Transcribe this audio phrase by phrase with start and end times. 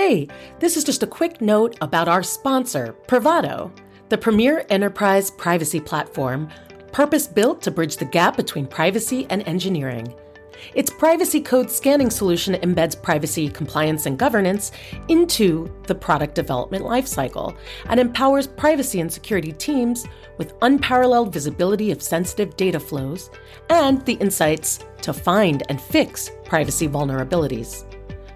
[0.00, 0.28] Hey,
[0.60, 3.72] this is just a quick note about our sponsor, Privado,
[4.10, 6.48] the premier enterprise privacy platform
[6.92, 10.14] purpose built to bridge the gap between privacy and engineering.
[10.76, 14.70] Its privacy code scanning solution embeds privacy, compliance, and governance
[15.08, 17.56] into the product development lifecycle
[17.86, 20.06] and empowers privacy and security teams
[20.36, 23.30] with unparalleled visibility of sensitive data flows
[23.68, 27.87] and the insights to find and fix privacy vulnerabilities.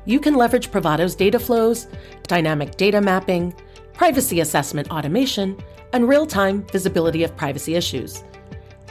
[0.04, 1.86] You can leverage Privado's data flows,
[2.24, 3.54] dynamic data mapping,
[3.92, 5.56] privacy assessment automation,
[5.92, 8.24] and real time visibility of privacy issues.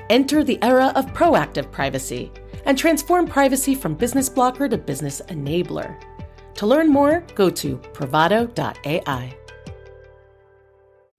[0.09, 2.31] Enter the era of proactive privacy
[2.65, 6.01] and transform privacy from business blocker to business enabler.
[6.55, 9.35] To learn more, go to privado.ai.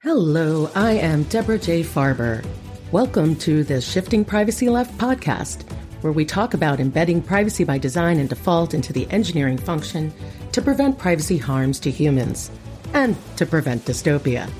[0.02, 1.82] Hello, I am Debra J.
[1.82, 2.44] Farber.
[2.92, 5.64] Welcome to the Shifting Privacy Left podcast,
[6.02, 10.12] where we talk about embedding privacy by design and default into the engineering function
[10.52, 12.50] to prevent privacy harms to humans
[12.92, 14.50] and to prevent dystopia.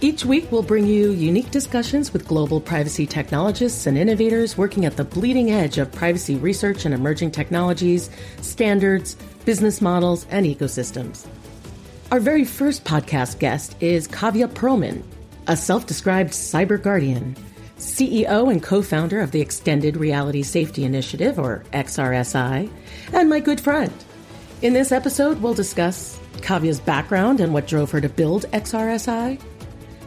[0.00, 4.98] Each week, we'll bring you unique discussions with global privacy technologists and innovators working at
[4.98, 8.10] the bleeding edge of privacy research and emerging technologies,
[8.42, 9.14] standards,
[9.46, 11.26] business models, and ecosystems.
[12.10, 15.02] Our very first podcast guest is Kavya Pearlman,
[15.46, 17.34] a self described cyber guardian,
[17.84, 22.70] CEO and co founder of the Extended Reality Safety Initiative, or XRSI,
[23.12, 23.92] and my good friend.
[24.62, 29.40] In this episode, we'll discuss Kavya's background and what drove her to build XRSI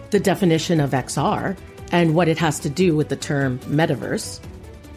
[0.10, 1.58] the definition of XR
[1.92, 4.40] and what it has to do with the term metaverse,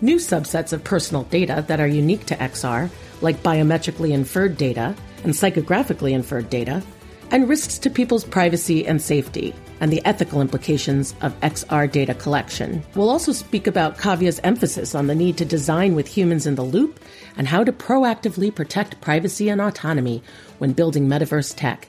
[0.01, 4.95] new subsets of personal data that are unique to XR, like biometrically inferred data
[5.25, 6.83] and psychographically inferred data,
[7.31, 12.83] and risks to people's privacy and safety, and the ethical implications of XR data collection.
[12.95, 16.63] We'll also speak about Kavya's emphasis on the need to design with humans in the
[16.63, 16.99] loop
[17.37, 20.23] and how to proactively protect privacy and autonomy
[20.59, 21.89] when building metaverse tech.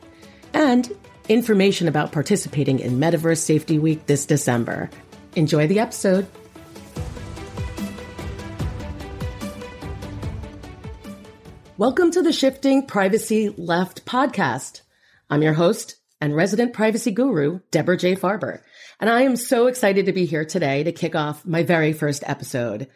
[0.54, 0.92] And
[1.28, 4.90] information about participating in Metaverse Safety Week this December.
[5.36, 6.28] Enjoy the episode.
[11.78, 14.82] Welcome to the Shifting Privacy Left podcast.
[15.32, 18.18] I'm your host and resident privacy guru, Debra J.
[18.18, 18.60] Farber,
[19.00, 22.22] and I am so excited to be here today to kick off my very first
[22.28, 22.90] episode.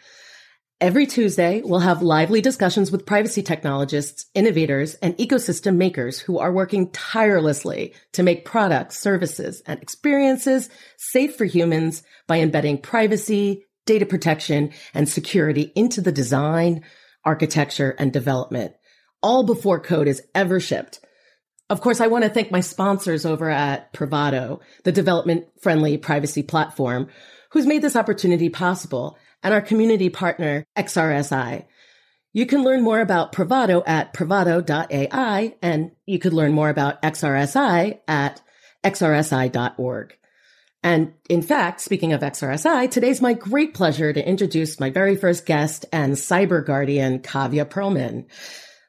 [0.82, 6.52] Every Tuesday, we'll have lively discussions with privacy technologists, innovators, and ecosystem makers who are
[6.52, 14.06] working tirelessly to make products, services, and experiences safe for humans by embedding privacy, data
[14.06, 16.84] protection, and security into the design,
[17.24, 18.74] architecture, and development,
[19.24, 21.00] all before code is ever shipped.
[21.70, 26.44] Of course, I want to thank my sponsors over at Privado, the development friendly privacy
[26.44, 27.08] platform,
[27.52, 31.66] who's made this opportunity possible and our community partner, XRSI.
[32.34, 38.00] You can learn more about Privado at privado.ai, and you could learn more about XRSI
[38.08, 38.42] at
[38.84, 40.18] xrsi.org.
[40.84, 45.46] And in fact, speaking of XRSI, today's my great pleasure to introduce my very first
[45.48, 48.26] guest and cyber guardian, Kavya Pearlman,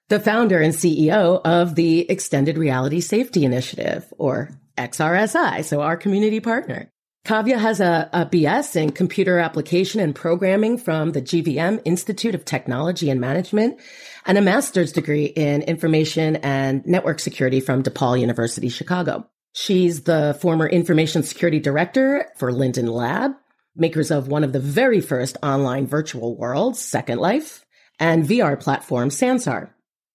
[0.09, 6.41] the founder and CEO of the Extended Reality Safety Initiative, or XRSI, so our community
[6.41, 6.91] partner.
[7.27, 12.45] Kavya has a, a, BS in computer application and programming from the GVM Institute of
[12.45, 13.81] Technology and Management
[14.27, 19.29] and a master's degree in information and network security from DePaul University, Chicago.
[19.55, 23.33] She's the former information security director for Linden Lab,
[23.75, 27.65] makers of one of the very first online virtual worlds, Second Life,
[27.99, 29.71] and VR platform Sansar.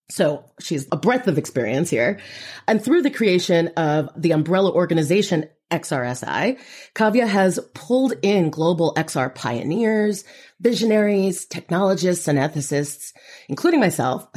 [0.10, 2.20] So she's a breadth of experience here.
[2.68, 6.60] And through the creation of the umbrella organization XRSI,
[6.94, 10.26] Kavya has pulled in global XR pioneers,
[10.60, 13.14] visionaries, technologists, and ethicists,
[13.48, 14.28] including myself,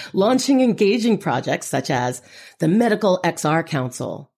[0.12, 2.20] launching engaging projects such as
[2.58, 4.32] the Medical XR Council,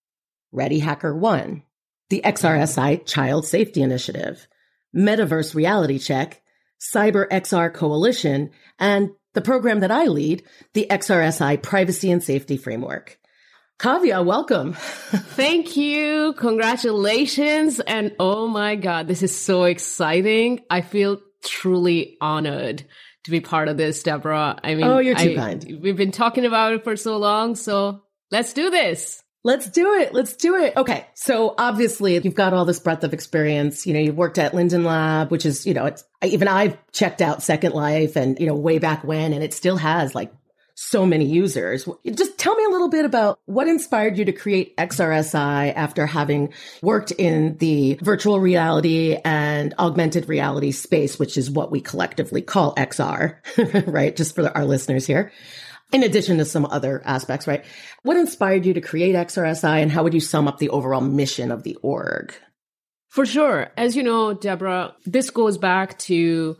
[0.52, 1.62] Ready Hacker One,
[2.10, 4.46] the XRSI Child Safety Initiative,
[4.94, 6.42] Metaverse Reality Check,
[6.80, 13.18] Cyber XR Coalition, and the program that I lead, the XRSI Privacy and Safety Framework.
[13.78, 14.72] Kavya, welcome.
[14.74, 16.32] Thank you.
[16.34, 17.80] Congratulations.
[17.80, 20.60] And oh my God, this is so exciting.
[20.70, 22.84] I feel truly honored
[23.24, 24.60] to be part of this, Debra.
[24.62, 25.78] I mean, oh, you're too I, kind.
[25.82, 27.56] We've been talking about it for so long.
[27.56, 29.23] So let's do this.
[29.44, 30.14] Let's do it.
[30.14, 30.74] Let's do it.
[30.74, 31.06] Okay.
[31.12, 33.86] So obviously you've got all this breadth of experience.
[33.86, 37.20] You know, you've worked at Linden Lab, which is, you know, it's even I've checked
[37.20, 40.32] out Second Life and, you know, way back when, and it still has like
[40.74, 41.86] so many users.
[42.06, 46.52] Just tell me a little bit about what inspired you to create XRSI after having
[46.82, 52.74] worked in the virtual reality and augmented reality space, which is what we collectively call
[52.74, 53.36] XR,
[53.86, 54.16] right?
[54.16, 55.30] Just for our listeners here.
[55.94, 57.64] In addition to some other aspects, right?
[58.02, 61.52] What inspired you to create XRSI and how would you sum up the overall mission
[61.52, 62.34] of the org?
[63.10, 63.70] For sure.
[63.76, 66.56] As you know, Debra, this goes back to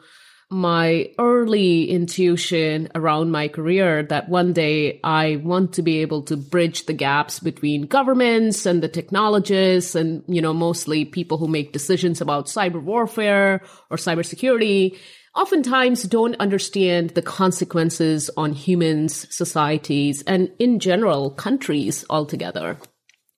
[0.53, 6.37] my early intuition around my career that one day I want to be able to
[6.37, 11.73] bridge the gaps between governments and the technologists and, you know, mostly people who make
[11.73, 14.97] decisions about cyber warfare or cybersecurity
[15.35, 22.79] oftentimes don't understand the consequences on humans, societies, and in general, countries altogether.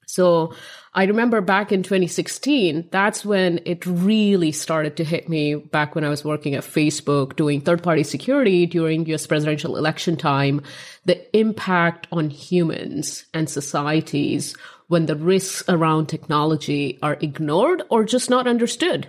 [0.07, 0.55] So
[0.95, 6.05] I remember back in 2016, that's when it really started to hit me back when
[6.05, 10.63] I was working at Facebook doing third party security during US presidential election time,
[11.05, 14.57] the impact on humans and societies
[14.89, 19.09] when the risks around technology are ignored or just not understood.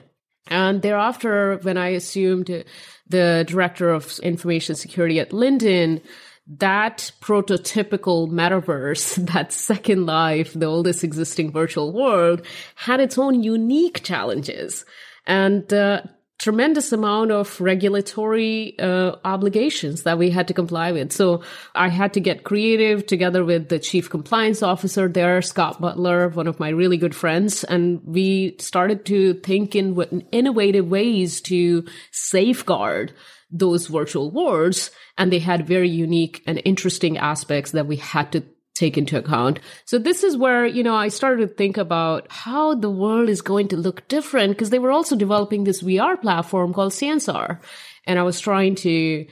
[0.49, 2.63] And thereafter, when I assumed
[3.09, 6.01] the director of information security at Linden,
[6.47, 12.45] that prototypical metaverse, that second life, the oldest existing virtual world,
[12.75, 14.85] had its own unique challenges.
[15.25, 16.03] And uh,
[16.39, 21.11] tremendous amount of regulatory uh, obligations that we had to comply with.
[21.11, 21.43] So
[21.73, 26.47] I had to get creative together with the chief compliance officer there, Scott Butler, one
[26.47, 27.63] of my really good friends.
[27.63, 33.13] And we started to think in what innovative ways to safeguard
[33.49, 34.91] those virtual worlds.
[35.17, 38.43] And they had very unique and interesting aspects that we had to
[38.77, 39.59] take into account.
[39.85, 43.41] So this is where, you know, I started to think about how the world is
[43.41, 47.59] going to look different because they were also developing this VR platform called Sansar.
[48.05, 49.25] And I was trying to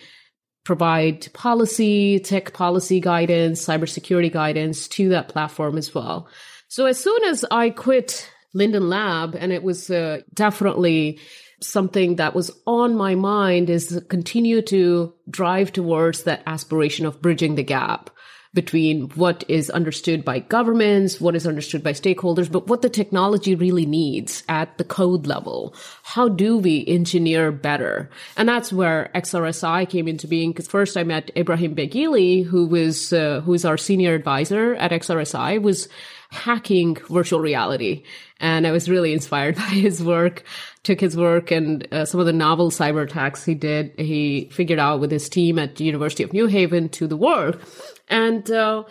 [0.63, 6.27] provide policy, tech policy guidance, cybersecurity guidance to that platform as well.
[6.67, 11.19] So as soon as I quit Linden Lab, and it was uh, definitely
[11.61, 17.21] something that was on my mind is to continue to drive towards that aspiration of
[17.21, 18.09] bridging the gap
[18.55, 23.53] between what is understood by governments, what is understood by stakeholders, but what the technology
[23.53, 25.75] really needs at the code level.
[26.01, 28.09] How do we engineer better?
[28.37, 30.51] And that's where XRSI came into being.
[30.51, 35.61] Because first I met Ibrahim Baggili, who was uh, who's our senior advisor at XRSI,
[35.61, 35.87] was
[36.31, 38.03] hacking virtual reality.
[38.45, 40.43] And I was really inspired by his work,
[40.83, 44.77] took his work and uh, some of the novel cyber attacks he did, he figured
[44.77, 47.59] out with his team at the University of New Haven to the world
[48.07, 48.83] and uh,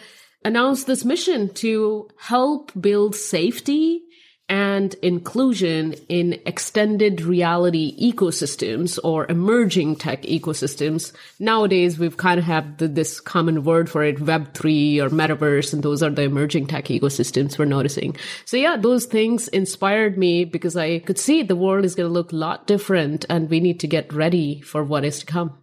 [0.44, 4.02] announced this mission to help build safety
[4.48, 11.12] and inclusion in extended reality ecosystems or emerging tech ecosystems.
[11.38, 15.82] Nowadays, we've kind of have the, this common word for it, Web3 or metaverse, and
[15.82, 18.16] those are the emerging tech ecosystems we're noticing.
[18.44, 22.12] So yeah, those things inspired me because I could see the world is going to
[22.12, 25.56] look a lot different and we need to get ready for what is to come.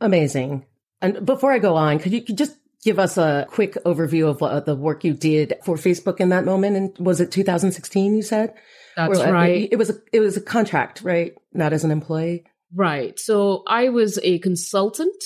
[0.00, 0.64] Amazing.
[1.00, 4.60] And before I go on, could you just give us a quick overview of uh,
[4.60, 6.76] the work you did for Facebook in that moment?
[6.76, 8.14] And was it 2016?
[8.14, 8.54] You said
[8.96, 9.68] that's or, uh, right.
[9.70, 11.34] It was a, it was a contract, right?
[11.52, 12.44] Not as an employee.
[12.74, 13.18] Right.
[13.18, 15.22] So I was a consultant,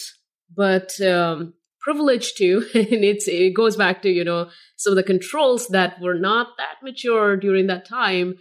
[0.54, 5.02] but um, privileged to, and it's it goes back to you know some of the
[5.02, 8.34] controls that were not that mature during that time.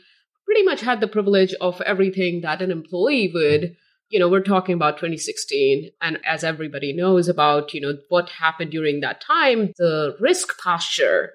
[0.45, 3.75] Pretty much had the privilege of everything that an employee would
[4.10, 5.90] you know, we're talking about 2016.
[6.02, 11.31] And as everybody knows about, you know, what happened during that time, the risk posture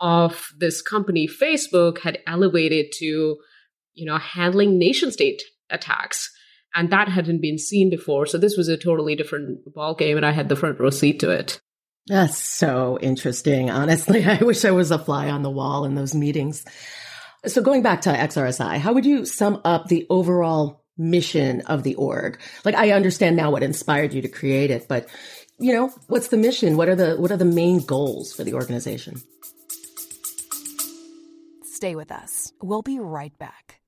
[0.00, 3.36] of this company, Facebook, had elevated to,
[3.94, 6.30] you know, handling nation state attacks.
[6.74, 8.26] And that hadn't been seen before.
[8.26, 11.30] So this was a totally different ballgame, and I had the front row seat to
[11.30, 11.60] it.
[12.06, 13.70] That's so interesting.
[13.70, 16.64] Honestly, I wish I was a fly on the wall in those meetings.
[17.46, 21.94] So going back to XRSI, how would you sum up the overall mission of the
[21.96, 22.40] org?
[22.64, 25.08] Like I understand now what inspired you to create it, but
[25.58, 26.76] you know, what's the mission?
[26.76, 29.22] What are the what are the main goals for the organization?
[31.62, 32.52] Stay with us.
[32.62, 33.80] We'll be right back.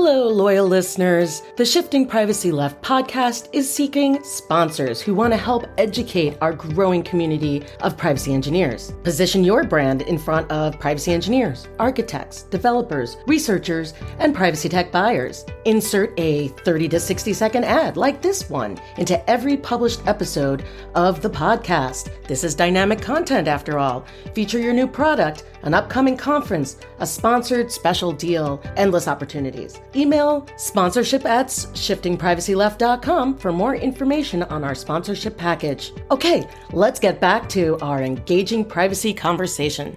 [0.00, 1.42] Hello, loyal listeners.
[1.56, 7.02] The Shifting Privacy Left podcast is seeking sponsors who want to help educate our growing
[7.02, 8.92] community of privacy engineers.
[9.02, 15.44] Position your brand in front of privacy engineers, architects, developers, researchers, and privacy tech buyers.
[15.64, 20.64] Insert a 30 to 60 second ad like this one into every published episode
[20.94, 22.08] of the podcast.
[22.28, 24.06] This is dynamic content after all.
[24.32, 29.80] Feature your new product an upcoming conference, a sponsored special deal, endless opportunities.
[29.96, 35.92] Email sponsorship at shiftingprivacyleft.com for more information on our sponsorship package.
[36.10, 39.96] Okay, let's get back to our engaging privacy conversation.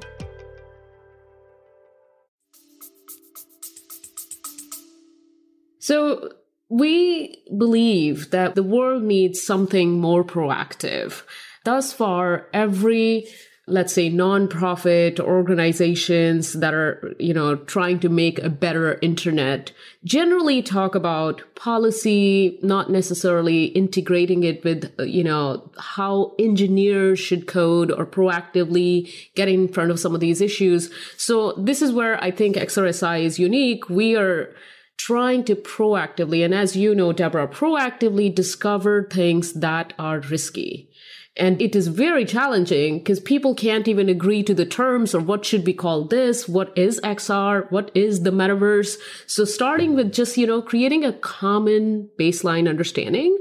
[5.79, 6.31] So,
[6.69, 11.23] we believe that the world needs something more proactive
[11.63, 13.27] thus far, every
[13.71, 19.71] let's say nonprofit organizations that are you know trying to make a better internet
[20.03, 27.91] generally talk about policy not necessarily integrating it with you know how engineers should code
[27.91, 30.91] or proactively get in front of some of these issues.
[31.17, 33.89] So this is where i think xrsi is unique.
[33.89, 34.53] We are
[34.97, 40.90] trying to proactively and as you know debra proactively discover things that are risky
[41.37, 45.45] and it is very challenging because people can't even agree to the terms or what
[45.45, 48.97] should be called this, what is XR, what is the metaverse.
[49.27, 53.37] So starting with just, you know, creating a common baseline understanding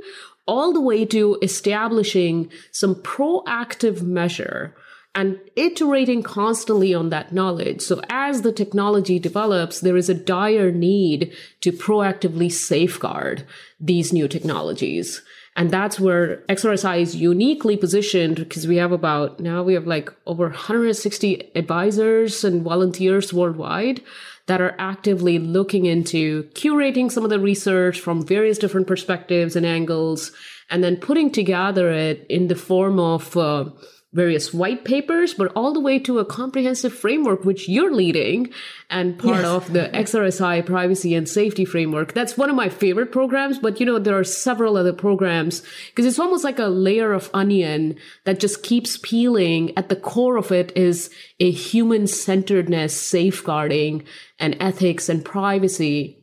[0.47, 4.75] all the way to establishing some proactive measure
[5.15, 7.83] and iterating constantly on that knowledge.
[7.83, 13.45] So as the technology develops, there is a dire need to proactively safeguard
[13.81, 15.23] these new technologies.
[15.61, 20.11] And that's where XRSI is uniquely positioned because we have about now we have like
[20.25, 24.01] over 160 advisors and volunteers worldwide
[24.47, 29.67] that are actively looking into curating some of the research from various different perspectives and
[29.67, 30.33] angles
[30.71, 33.67] and then putting together it in the form of uh,
[34.13, 38.53] various white papers, but all the way to a comprehensive framework, which you're leading
[38.89, 39.45] and part yes.
[39.45, 42.13] of the XRSI privacy and safety framework.
[42.13, 46.07] That's one of my favorite programs, but you know, there are several other programs because
[46.07, 49.77] it's almost like a layer of onion that just keeps peeling.
[49.79, 54.03] At the core of it is a human centeredness, safeguarding
[54.41, 56.17] and ethics and privacy.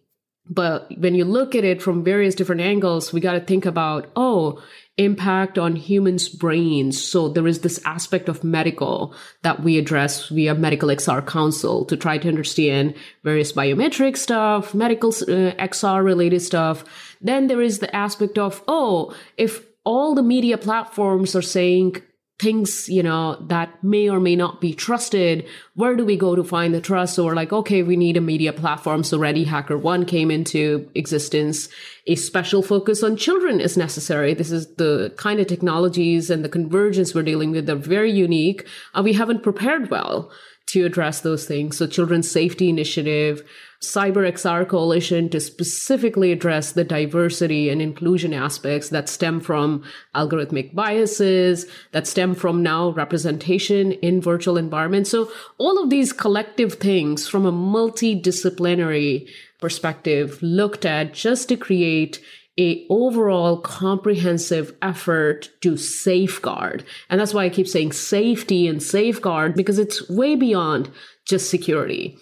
[0.49, 4.09] But when you look at it from various different angles, we got to think about,
[4.15, 4.61] oh,
[4.97, 7.01] impact on humans' brains.
[7.01, 9.13] So there is this aspect of medical
[9.43, 15.09] that we address via Medical XR Council to try to understand various biometric stuff, medical
[15.09, 16.83] uh, XR related stuff.
[17.21, 22.01] Then there is the aspect of, oh, if all the media platforms are saying
[22.39, 25.47] things, you know, that may or may not be trusted.
[25.73, 27.15] Where do we go to find the trust?
[27.15, 29.03] So we're like, okay, we need a media platform.
[29.03, 31.67] So Ready Hacker One came into existence.
[32.05, 34.35] A special focus on children is necessary.
[34.35, 37.65] This is the kind of technologies and the convergence we're dealing with.
[37.65, 38.67] They're very unique.
[38.93, 40.31] Uh, we haven't prepared well
[40.67, 41.77] to address those things.
[41.77, 43.41] So Children's Safety Initiative,
[43.81, 49.83] Cyber XR Coalition to specifically address the diversity and inclusion aspects that stem from
[50.15, 55.11] algorithmic biases, that stem from now representation in virtual environments.
[55.11, 59.29] So all of these collective things from a multidisciplinary
[59.59, 62.19] perspective looked at just to create
[62.59, 66.83] a overall comprehensive effort to safeguard.
[67.09, 70.89] And that's why I keep saying safety and safeguard because it's way beyond
[71.25, 72.17] just security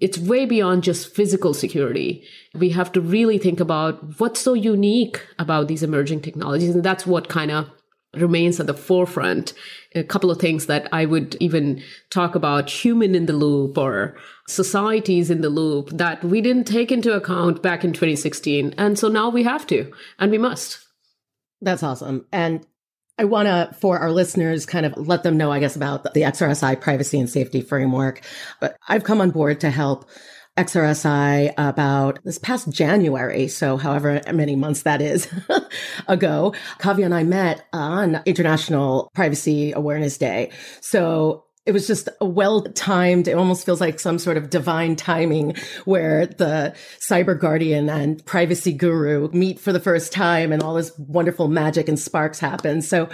[0.00, 2.24] it's way beyond just physical security.
[2.54, 6.74] We have to really think about what's so unique about these emerging technologies.
[6.74, 7.70] And that's what kind of
[8.14, 9.52] remains at the forefront.
[9.94, 14.16] A couple of things that I would even talk about human in the loop or
[14.48, 18.74] societies in the loop that we didn't take into account back in 2016.
[18.78, 20.78] And so now we have to, and we must.
[21.60, 22.26] That's awesome.
[22.32, 22.66] And
[23.18, 26.22] I want to, for our listeners, kind of let them know, I guess, about the
[26.22, 28.20] XRSI privacy and safety framework.
[28.60, 30.08] But I've come on board to help
[30.58, 33.48] XRSI about this past January.
[33.48, 35.28] So however many months that is
[36.08, 40.50] ago, Kavya and I met on International Privacy Awareness Day.
[40.80, 44.94] So it was just a well timed, it almost feels like some sort of divine
[44.94, 50.74] timing where the cyber guardian and privacy guru meet for the first time and all
[50.74, 52.80] this wonderful magic and sparks happen.
[52.82, 53.08] So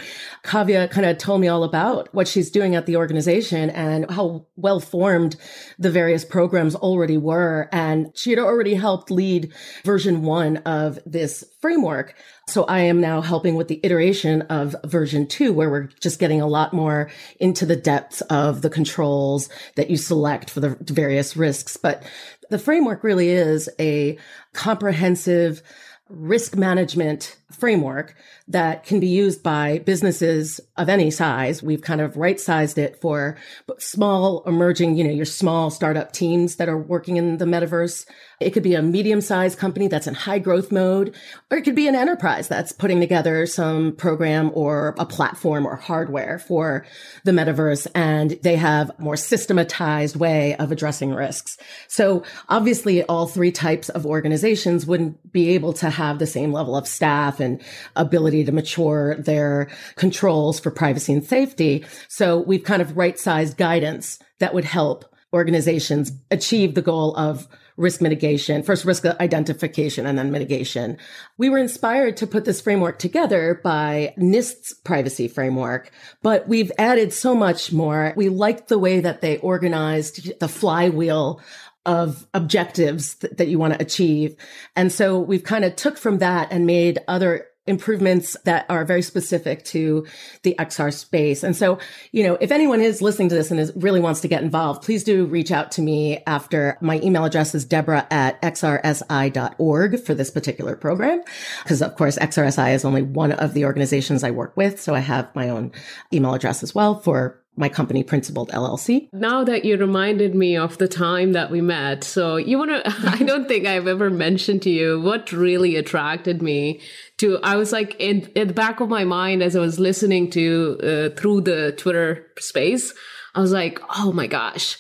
[0.45, 4.47] Kavya kind of told me all about what she's doing at the organization and how
[4.57, 5.37] well formed
[5.79, 7.71] the various programs already were.
[7.73, 9.53] And she had already helped lead
[9.85, 12.15] version one of this framework.
[12.49, 16.43] So I am now helping with the iteration of version two, where we're just getting
[16.43, 21.37] a lot more into the depths of the controls that you select for the various
[21.37, 21.79] risks.
[21.79, 22.03] But
[22.51, 24.19] the framework really is a
[24.53, 25.63] comprehensive
[26.09, 28.15] risk management framework
[28.49, 31.63] that can be used by businesses of any size.
[31.63, 33.37] We've kind of right sized it for
[33.79, 38.07] small emerging, you know, your small startup teams that are working in the metaverse.
[38.41, 41.15] It could be a medium sized company that's in high growth mode,
[41.51, 45.77] or it could be an enterprise that's putting together some program or a platform or
[45.77, 46.85] hardware for
[47.25, 47.87] the metaverse.
[47.95, 51.57] And they have more systematized way of addressing risks.
[51.89, 56.77] So obviously all three types of organizations wouldn't be able to have the same level
[56.77, 57.61] of staff and
[57.97, 61.85] ability to mature their controls for privacy and safety.
[62.09, 67.49] So we've kind of right sized guidance that would help organizations achieve the goal of
[67.77, 70.99] risk mitigation, first risk identification and then mitigation.
[71.39, 75.91] We were inspired to put this framework together by NIST's privacy framework,
[76.23, 78.13] but we've added so much more.
[78.17, 81.41] We liked the way that they organized the flywheel
[81.87, 84.37] of objectives th- that you want to achieve.
[84.77, 89.03] And so we've kind of took from that and made other improvements that are very
[89.03, 90.05] specific to
[90.43, 91.45] the XR space.
[91.45, 91.79] And so,
[92.11, 94.83] you know, if anyone is listening to this and is, really wants to get involved,
[94.83, 100.15] please do reach out to me after my email address is Debra at xrsi.org for
[100.15, 101.23] this particular program.
[101.65, 104.81] Cause of course, XRSI is only one of the organizations I work with.
[104.81, 105.71] So I have my own
[106.13, 110.79] email address as well for my company principled llc now that you reminded me of
[110.79, 114.63] the time that we met so you want to i don't think i've ever mentioned
[114.63, 116.81] to you what really attracted me
[117.19, 120.31] to i was like in, in the back of my mind as i was listening
[120.31, 122.95] to uh, through the twitter space
[123.35, 124.79] i was like oh my gosh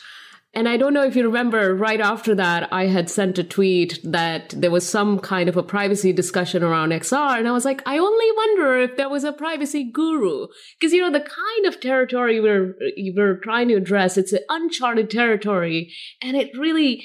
[0.54, 3.99] and I don't know if you remember, right after that, I had sent a tweet
[4.04, 7.38] that there was some kind of a privacy discussion around XR.
[7.38, 10.49] And I was like, I only wonder if there was a privacy guru.
[10.78, 12.76] Because, you know, the kind of territory we're,
[13.16, 15.90] we're trying to address, it's an uncharted territory.
[16.21, 17.02] And it really,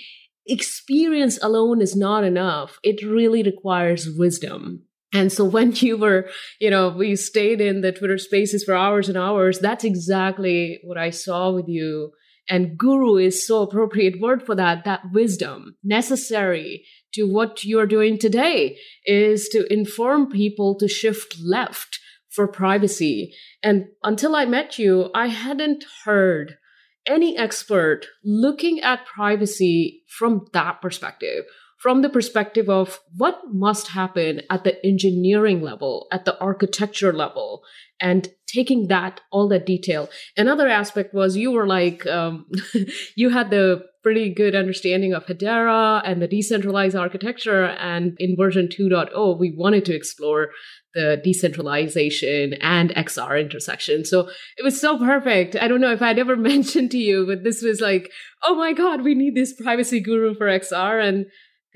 [0.49, 2.79] experience alone is not enough.
[2.83, 4.83] It really requires wisdom.
[5.13, 9.07] And so when you were, you know, we stayed in the Twitter spaces for hours
[9.09, 12.11] and hours, that's exactly what I saw with you
[12.49, 18.17] and guru is so appropriate word for that that wisdom necessary to what you're doing
[18.17, 21.99] today is to inform people to shift left
[22.29, 23.33] for privacy.
[23.63, 26.57] And until i met you i hadn't heard
[27.05, 31.45] any expert looking at privacy from that perspective
[31.77, 37.63] from the perspective of what must happen at the engineering level, at the architecture level,
[37.99, 40.09] and taking that all that detail.
[40.35, 42.45] Another aspect was you were like um,
[43.15, 48.67] you had the pretty good understanding of hedera and the decentralized architecture and in version
[48.67, 50.51] 2.0 we wanted to explore
[50.93, 54.05] the decentralization and xr intersection.
[54.05, 55.57] So it was so perfect.
[55.57, 58.11] I don't know if i'd ever mentioned to you but this was like
[58.43, 61.25] oh my god we need this privacy guru for xr and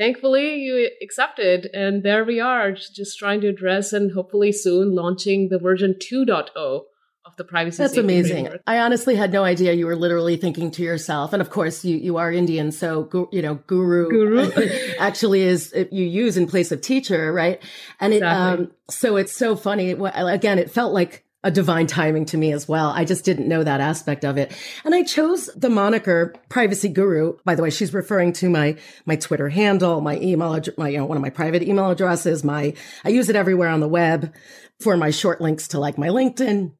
[0.02, 5.50] thankfully you accepted and there we are just trying to address and hopefully soon launching
[5.50, 6.82] the version 2.0
[7.24, 8.64] of the privacy that's amazing framework.
[8.66, 11.98] i honestly had no idea you were literally thinking to yourself and of course you
[11.98, 14.52] you are indian so you know guru, guru.
[15.00, 17.62] actually is you use in place of teacher right
[18.00, 18.66] and it exactly.
[18.66, 22.68] um so it's so funny again it felt like a divine timing to me as
[22.68, 22.90] well.
[22.90, 24.56] I just didn't know that aspect of it.
[24.86, 27.38] And I chose the moniker privacy guru.
[27.44, 31.06] By the way, she's referring to my, my Twitter handle, my email, my, you know,
[31.06, 32.74] one of my private email addresses, my,
[33.04, 34.34] I use it everywhere on the web
[34.80, 36.74] for my short links to like my LinkedIn.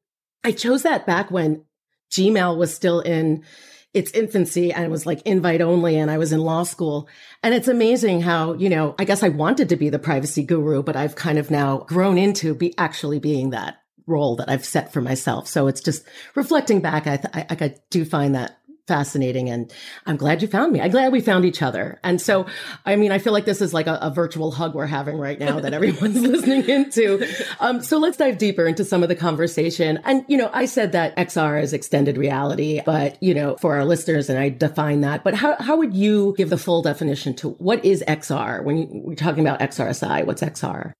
[0.44, 1.64] I chose that back when
[2.12, 3.44] Gmail was still in
[3.94, 7.08] its infancy and it was like invite only and I was in law school.
[7.42, 10.82] And it's amazing how, you know, I guess I wanted to be the privacy guru,
[10.82, 13.81] but I've kind of now grown into be actually being that
[14.12, 15.48] role that I've set for myself.
[15.48, 17.06] So it's just reflecting back.
[17.06, 19.72] I, I, I do find that fascinating and
[20.06, 20.80] I'm glad you found me.
[20.80, 22.00] I'm glad we found each other.
[22.02, 22.46] And so,
[22.84, 25.38] I mean, I feel like this is like a, a virtual hug we're having right
[25.38, 27.26] now that everyone's listening into.
[27.60, 30.00] Um, so let's dive deeper into some of the conversation.
[30.04, 33.84] And, you know, I said that XR is extended reality, but, you know, for our
[33.84, 37.50] listeners, and I define that, but how, how would you give the full definition to
[37.50, 40.26] what is XR when you, we're talking about XRSI?
[40.26, 40.92] What's XR?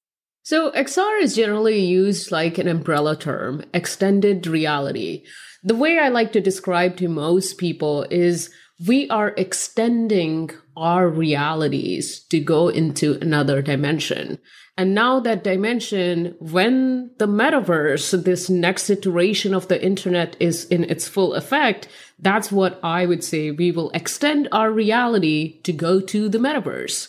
[0.44, 5.24] So XR is generally used like an umbrella term, extended reality.
[5.62, 8.50] The way I like to describe to most people is
[8.84, 14.38] we are extending our realities to go into another dimension.
[14.76, 20.82] And now that dimension, when the metaverse, this next iteration of the internet is in
[20.84, 21.86] its full effect,
[22.18, 27.08] that's what I would say we will extend our reality to go to the metaverse.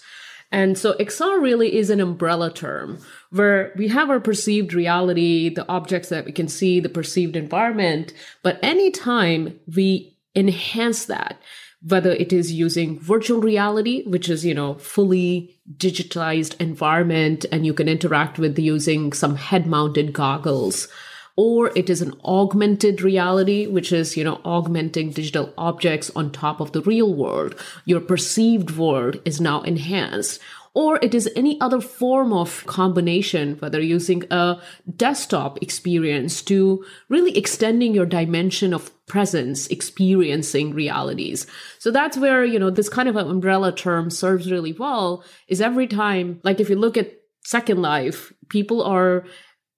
[0.53, 2.99] And so XR really is an umbrella term
[3.31, 8.13] where we have our perceived reality, the objects that we can see, the perceived environment.
[8.43, 11.41] But anytime we enhance that,
[11.81, 17.73] whether it is using virtual reality, which is, you know, fully digitized environment and you
[17.73, 20.87] can interact with using some head mounted goggles,
[21.35, 26.59] or it is an augmented reality, which is, you know, augmenting digital objects on top
[26.59, 27.55] of the real world.
[27.85, 30.39] Your perceived world is now enhanced
[30.75, 34.59] or it is any other form of combination, whether using a
[34.95, 41.45] desktop experience to really extending your dimension of presence, experiencing realities.
[41.77, 45.61] So that's where, you know, this kind of an umbrella term serves really well is
[45.61, 47.13] every time, like if you look at
[47.45, 49.25] Second Life, people are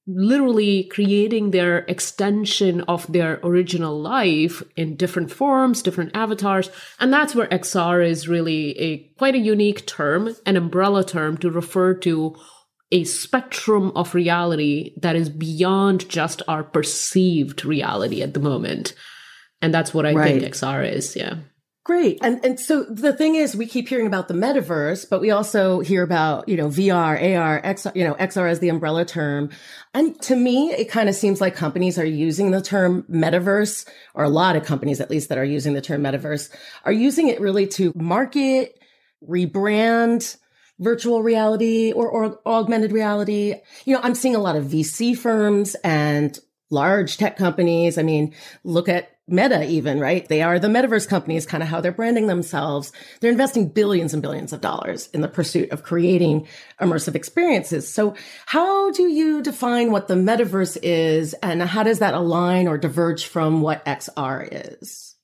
[0.07, 6.69] literally creating their extension of their original life in different forms, different avatars.
[6.99, 11.49] And that's where XR is really a quite a unique term, an umbrella term to
[11.49, 12.35] refer to
[12.91, 18.93] a spectrum of reality that is beyond just our perceived reality at the moment.
[19.61, 20.39] And that's what I right.
[20.39, 21.15] think XR is.
[21.15, 21.37] Yeah.
[21.85, 22.17] Great.
[22.23, 25.81] And and so the thing is we keep hearing about the metaverse, but we also
[25.81, 29.51] hear about, you know, VR, AR, XR, you know, XR as the umbrella term.
[29.93, 34.23] And to me, it kind of seems like companies are using the term metaverse, or
[34.23, 36.49] a lot of companies at least that are using the term metaverse,
[36.85, 38.79] are using it really to market,
[39.23, 40.37] rebrand,
[40.79, 43.53] virtual reality or, or augmented reality.
[43.85, 46.37] You know, I'm seeing a lot of VC firms and
[46.71, 47.99] large tech companies.
[47.99, 50.27] I mean, look at Meta even, right?
[50.27, 52.91] They are the metaverse companies, kind of how they're branding themselves.
[53.19, 56.47] They're investing billions and billions of dollars in the pursuit of creating
[56.79, 57.87] immersive experiences.
[57.87, 58.13] So
[58.45, 63.25] how do you define what the metaverse is and how does that align or diverge
[63.25, 65.15] from what XR is?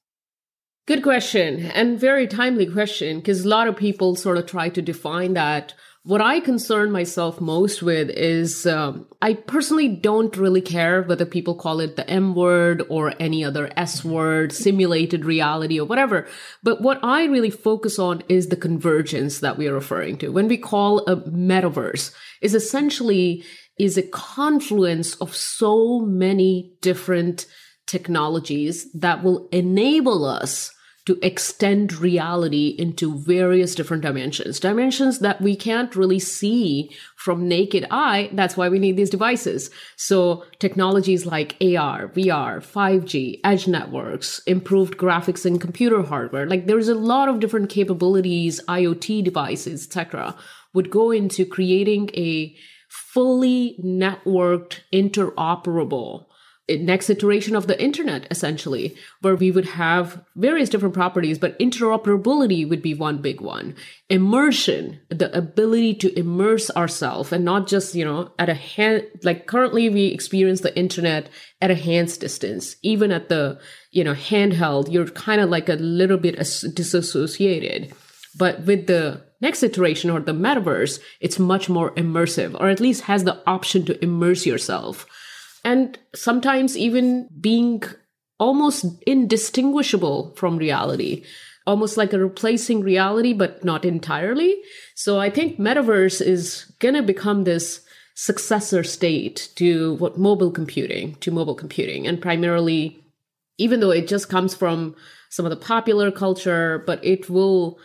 [0.88, 4.82] Good question and very timely question because a lot of people sort of try to
[4.82, 11.04] define that what I concern myself most with is um, I personally don't really care
[11.04, 15.86] whether people call it the M word or any other S word, simulated reality or
[15.86, 16.28] whatever.
[16.64, 20.30] But what I really focus on is the convergence that we are referring to.
[20.30, 22.12] When we call a metaverse
[22.42, 23.44] is essentially
[23.78, 27.46] is a confluence of so many different
[27.86, 30.74] technologies that will enable us
[31.06, 37.88] to extend reality into various different dimensions, dimensions that we can't really see from naked
[37.90, 38.30] eye.
[38.34, 39.72] That's why we need these devices.
[39.96, 46.90] So technologies like AR, VR, 5G, edge networks, improved graphics and computer hardware, like there's
[46.90, 50.36] a lot of different capabilities, IoT devices, etc.,
[50.74, 52.56] would go into creating a
[52.88, 56.28] fully networked, interoperable
[56.70, 62.68] next iteration of the internet, essentially, where we would have various different properties, but interoperability
[62.68, 63.76] would be one big one.
[64.10, 69.48] Immersion, the ability to immerse ourselves and not just, you know, at a hand, like
[69.48, 71.30] currently we experience the internet
[71.62, 72.76] at a hand's distance.
[72.82, 73.60] Even at the,
[73.92, 77.94] you know, handheld, you're kind of like a little bit disassociated.
[78.38, 83.04] But with the next iteration or the metaverse, it's much more immersive, or at least
[83.04, 85.06] has the option to immerse yourself
[85.64, 87.84] and sometimes even being
[88.40, 91.24] almost indistinguishable from reality.
[91.68, 94.58] Almost like a replacing reality but not entirely.
[94.96, 97.82] So i think metaverse is going to become this
[98.16, 102.08] successor state to what mobile computing to mobile computing.
[102.08, 103.04] And primarily
[103.58, 104.96] even though it just comes from
[105.30, 107.80] some of the popular culture but it will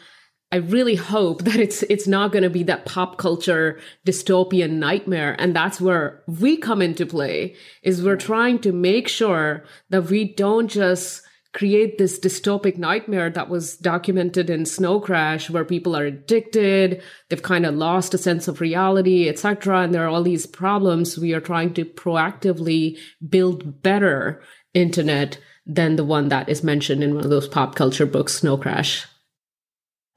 [0.57, 5.37] I really hope that it's it's not going to be that pop culture dystopian nightmare
[5.39, 10.33] and that's where we come into play is we're trying to make sure that we
[10.33, 11.21] don't just
[11.53, 17.43] create this dystopic nightmare that was documented in Snow Crash where people are addicted, they've
[17.43, 19.81] kind of lost a sense of reality, etc.
[19.83, 24.43] and there are all these problems we are trying to proactively build better
[24.73, 28.57] internet than the one that is mentioned in one of those pop culture books Snow
[28.57, 29.07] Crash.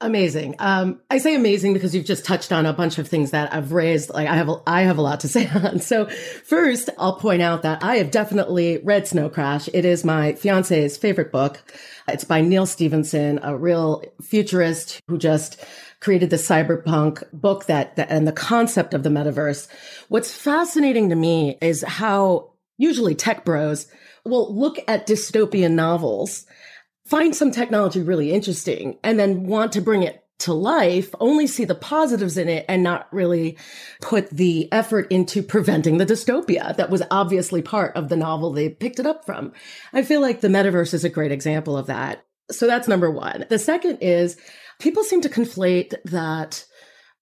[0.02, 0.56] Amazing.
[0.58, 3.72] Um, I say amazing because you've just touched on a bunch of things that I've
[3.72, 4.08] raised.
[4.08, 5.80] Like I have, a, I have a lot to say on.
[5.80, 9.68] So first, I'll point out that I have definitely read Snow Crash.
[9.74, 11.62] It is my fiance's favorite book.
[12.08, 15.62] It's by Neal Stephenson, a real futurist who just
[16.00, 19.68] created the cyberpunk book that, that and the concept of the metaverse.
[20.08, 23.86] What's fascinating to me is how usually tech bros
[24.24, 26.46] will look at dystopian novels
[27.10, 31.66] find some technology really interesting and then want to bring it to life, only see
[31.66, 33.58] the positives in it and not really
[34.00, 38.70] put the effort into preventing the dystopia that was obviously part of the novel they
[38.70, 39.52] picked it up from.
[39.92, 42.24] I feel like the metaverse is a great example of that.
[42.50, 43.44] So that's number one.
[43.50, 44.38] The second is
[44.78, 46.64] people seem to conflate that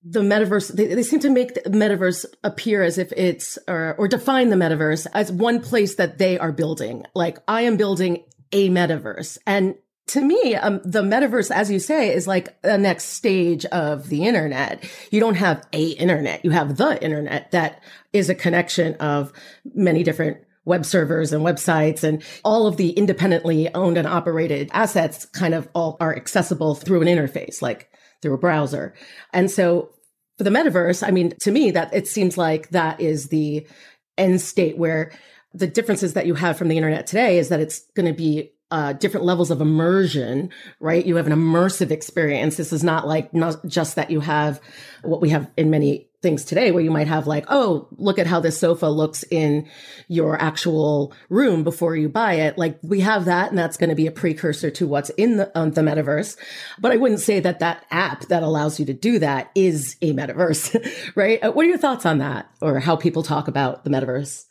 [0.05, 4.07] the metaverse they, they, seem to make the metaverse appear as if it's or, or
[4.07, 8.23] define the metaverse as one place that they are building like i am building
[8.53, 9.39] a metaverse.
[9.47, 9.77] And
[10.09, 14.25] to me, um, the metaverse, as you say, is like the next stage of the
[14.25, 14.85] internet.
[15.11, 16.45] You don't have a internet.
[16.45, 17.83] You have the internet that
[18.13, 19.33] is a connection of
[19.75, 25.25] many different web servers and websites and all of the independently owned and operated assets
[25.27, 28.95] kind of all are accessible through an interface, like through a browser.
[29.33, 29.91] And so
[30.37, 33.67] for the metaverse, I mean, to me, that it seems like that is the
[34.19, 35.13] end state where
[35.55, 38.53] the differences that you have from the internet today is that it's going to be
[38.71, 41.07] uh, different levels of immersion, right?
[41.07, 42.57] You have an immersive experience.
[42.57, 44.61] This is not like not just that you have
[45.03, 48.27] what we have in many things today where you might have like, oh, look at
[48.27, 49.69] how this sofa looks in
[50.09, 52.59] your actual room before you buy it.
[52.59, 55.59] Like we have that and that's going to be a precursor to what's in the,
[55.59, 56.37] um, the metaverse.
[56.79, 60.13] But I wouldn't say that that app that allows you to do that is a
[60.13, 61.43] metaverse, right?
[61.43, 64.48] Uh, what are your thoughts on that or how people talk about the metaverse?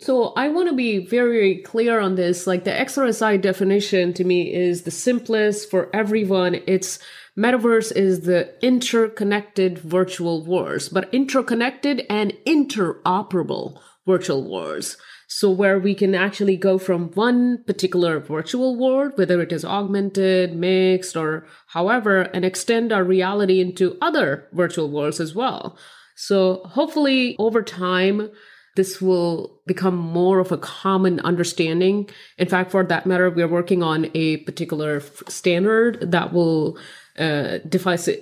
[0.00, 2.46] So I want to be very clear on this.
[2.46, 6.60] Like the XRSI definition to me is the simplest for everyone.
[6.66, 7.00] It's
[7.36, 14.96] Metaverse is the interconnected virtual worlds, but interconnected and interoperable virtual worlds.
[15.28, 20.56] So where we can actually go from one particular virtual world, whether it is augmented,
[20.56, 25.76] mixed, or however, and extend our reality into other virtual worlds as well.
[26.16, 28.30] So hopefully over time,
[28.78, 32.08] this will become more of a common understanding.
[32.38, 36.78] In fact, for that matter, we're working on a particular standard that will
[37.18, 37.58] uh,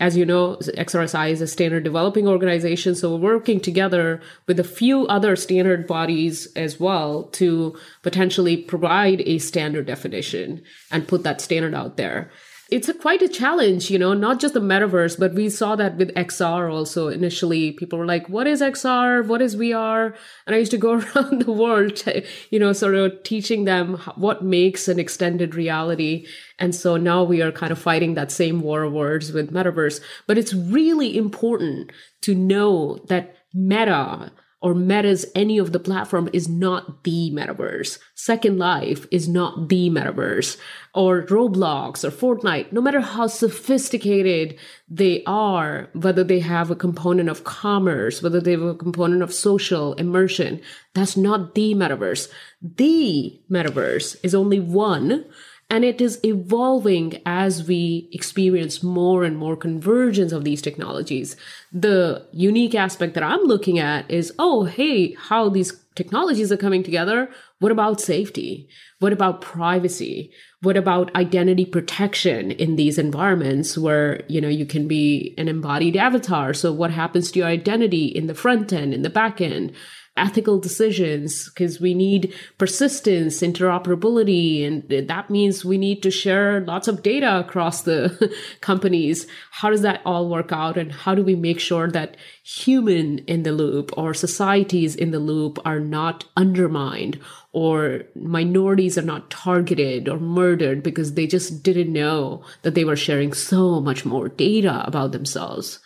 [0.00, 2.94] as you know, XRSI is a standard developing organization.
[2.94, 9.20] So we're working together with a few other standard bodies as well to potentially provide
[9.26, 12.30] a standard definition and put that standard out there
[12.68, 15.96] it's a quite a challenge, you know, not just the metaverse, but we saw that
[15.96, 17.06] with XR also.
[17.06, 19.24] Initially, people were like, what is XR?
[19.24, 20.16] What is VR?
[20.46, 22.02] And I used to go around the world,
[22.50, 26.26] you know, sort of teaching them what makes an extended reality.
[26.58, 30.00] And so now we are kind of fighting that same war of words with metaverse.
[30.26, 36.48] But it's really important to know that meta or Meta's any of the platform is
[36.48, 37.98] not the metaverse.
[38.14, 40.56] Second Life is not the metaverse.
[40.94, 47.28] Or Roblox or Fortnite, no matter how sophisticated they are, whether they have a component
[47.28, 50.60] of commerce, whether they have a component of social immersion,
[50.94, 52.30] that's not the metaverse.
[52.62, 55.26] The metaverse is only one
[55.68, 61.36] and it is evolving as we experience more and more convergence of these technologies.
[61.72, 66.84] The unique aspect that I'm looking at is, oh, hey, how these technologies are coming
[66.84, 67.28] together.
[67.58, 68.68] What about safety?
[69.00, 70.30] What about privacy?
[70.62, 75.96] What about identity protection in these environments where, you know, you can be an embodied
[75.96, 76.54] avatar?
[76.54, 79.72] So what happens to your identity in the front end, in the back end?
[80.16, 86.88] Ethical decisions because we need persistence, interoperability, and that means we need to share lots
[86.88, 89.26] of data across the companies.
[89.50, 90.76] How does that all work out?
[90.76, 95.18] And how do we make sure that human in the loop or societies in the
[95.18, 97.20] loop are not undermined
[97.52, 102.96] or minorities are not targeted or murdered because they just didn't know that they were
[102.96, 105.80] sharing so much more data about themselves?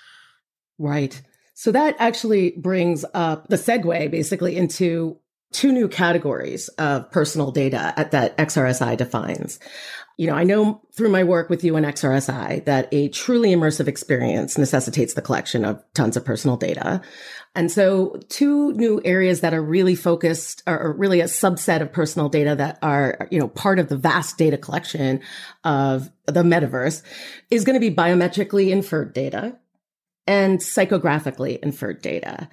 [0.79, 1.21] Right.
[1.61, 5.19] So that actually brings up the segue basically into
[5.53, 9.61] two new categories of personal data that XRSI defines.
[10.17, 13.89] You know, I know through my work with you in XRSI that a truly immersive
[13.89, 17.03] experience necessitates the collection of tons of personal data.
[17.55, 22.31] And so two new areas that are really focused are really a subset of personal
[22.31, 25.21] data that are, you know, part of the vast data collection
[25.65, 27.03] of the metaverse
[27.51, 29.59] is going to be biometrically inferred data
[30.27, 32.49] and psychographically inferred data.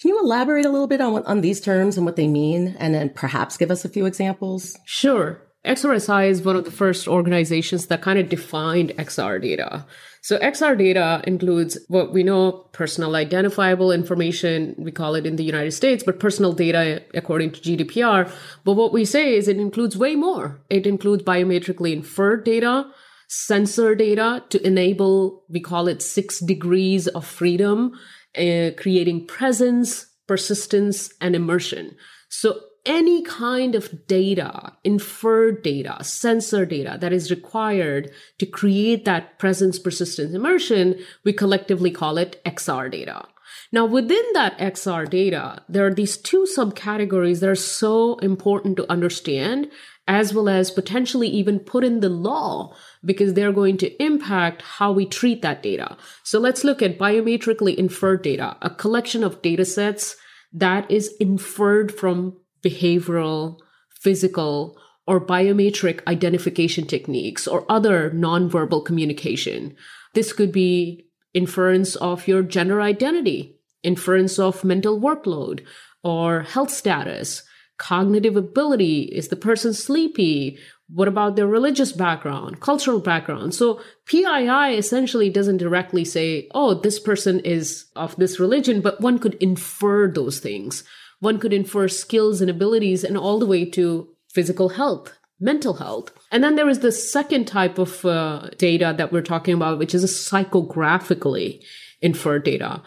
[0.00, 2.94] Can you elaborate a little bit on, on these terms and what they mean, and
[2.94, 4.76] then perhaps give us a few examples?
[4.84, 5.40] Sure.
[5.64, 9.86] XRSI is one of the first organizations that kind of defined XR data.
[10.20, 15.44] So XR data includes what we know personal identifiable information, we call it in the
[15.44, 18.32] United States, but personal data according to GDPR.
[18.64, 20.60] But what we say is it includes way more.
[20.68, 22.90] It includes biometrically inferred data,
[23.34, 27.92] sensor data to enable, we call it six degrees of freedom,
[28.36, 31.96] uh, creating presence, persistence, and immersion.
[32.28, 39.38] So any kind of data, inferred data, sensor data that is required to create that
[39.38, 43.24] presence, persistence, immersion, we collectively call it XR data.
[43.70, 48.90] Now, within that XR data, there are these two subcategories that are so important to
[48.92, 49.70] understand,
[50.08, 54.90] as well as potentially even put in the law because they're going to impact how
[54.90, 55.96] we treat that data.
[56.24, 60.16] So let's look at biometrically inferred data, a collection of data sets
[60.52, 69.74] that is inferred from behavioral, physical, or biometric identification techniques or other nonverbal communication.
[70.14, 75.64] This could be inference of your gender identity, inference of mental workload
[76.04, 77.42] or health status,
[77.82, 79.02] cognitive ability.
[79.02, 80.56] Is the person sleepy?
[80.88, 83.54] What about their religious background, cultural background?
[83.56, 89.18] So PII essentially doesn't directly say, oh, this person is of this religion, but one
[89.18, 90.84] could infer those things.
[91.18, 96.12] One could infer skills and abilities and all the way to physical health, mental health.
[96.30, 99.94] And then there is the second type of uh, data that we're talking about, which
[99.94, 101.64] is a psychographically
[102.00, 102.82] inferred data.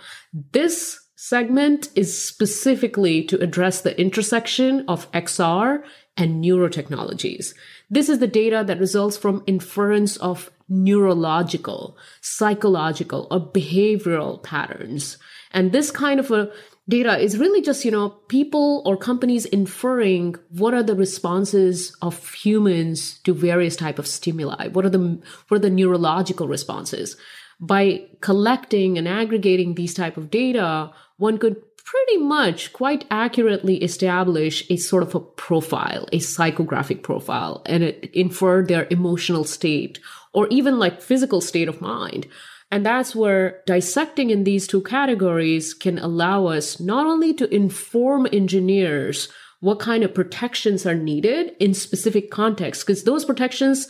[0.53, 5.83] This segment is specifically to address the intersection of XR
[6.15, 7.55] and neurotechnologies.
[7.89, 15.17] This is the data that results from inference of neurological, psychological, or behavioral patterns.
[15.51, 16.51] And this kind of a
[16.87, 22.33] data is really just, you know, people or companies inferring what are the responses of
[22.35, 24.67] humans to various type of stimuli.
[24.67, 27.17] What are the, what are the neurological responses?
[27.59, 34.69] By collecting and aggregating these type of data, one could pretty much quite accurately establish
[34.69, 39.99] a sort of a profile, a psychographic profile, and infer their emotional state
[40.33, 42.27] or even like physical state of mind.
[42.71, 48.27] And that's where dissecting in these two categories can allow us not only to inform
[48.33, 53.87] engineers what kind of protections are needed in specific contexts, because those protections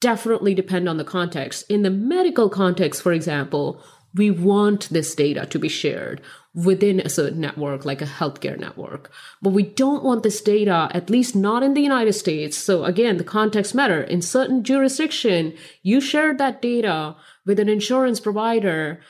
[0.00, 1.64] definitely depend on the context.
[1.70, 3.82] In the medical context, for example,
[4.14, 6.20] we want this data to be shared
[6.54, 9.10] within a certain network, like a healthcare network.
[9.42, 12.56] But we don't want this data, at least not in the United States.
[12.56, 14.02] So again, the context matter.
[14.02, 17.16] In certain jurisdiction, you shared that data
[17.46, 19.00] with an insurance provider,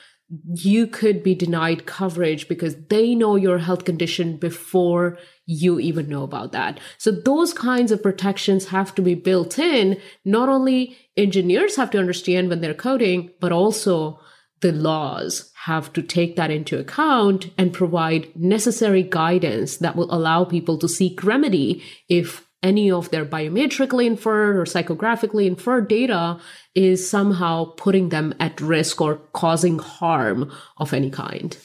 [0.53, 6.23] you could be denied coverage because they know your health condition before you even know
[6.23, 6.79] about that.
[6.99, 9.99] So those kinds of protections have to be built in.
[10.23, 14.19] Not only engineers have to understand when they're coding, but also
[14.61, 20.43] the laws have to take that into account and provide necessary guidance that will allow
[20.43, 26.39] people to seek remedy if any of their biometrically inferred or psychographically inferred data
[26.75, 31.57] is somehow putting them at risk or causing harm of any kind.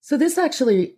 [0.00, 0.94] So this actually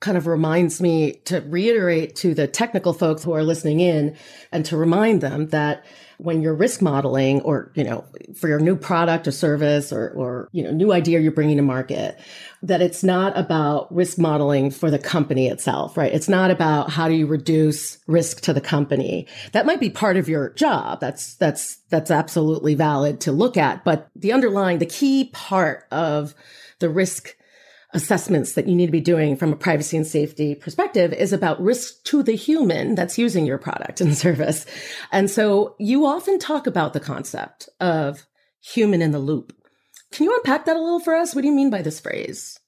[0.00, 4.16] kind of reminds me to reiterate to the technical folks who are listening in
[4.52, 5.86] and to remind them that
[6.18, 10.48] when you're risk modeling or, you know, for your new product or service or, or,
[10.52, 12.18] you know, new idea you're bringing to market,
[12.62, 16.12] that it's not about risk modeling for the company itself, right?
[16.12, 19.26] It's not about how do you reduce risk to the company.
[19.52, 21.00] That might be part of your job.
[21.00, 23.84] That's, that's, that's absolutely valid to look at.
[23.84, 26.34] But the underlying, the key part of
[26.78, 27.36] the risk
[27.96, 31.60] assessments that you need to be doing from a privacy and safety perspective is about
[31.60, 34.66] risk to the human that's using your product and service.
[35.10, 38.26] And so you often talk about the concept of
[38.60, 39.52] human in the loop.
[40.12, 41.34] Can you unpack that a little for us?
[41.34, 42.60] What do you mean by this phrase?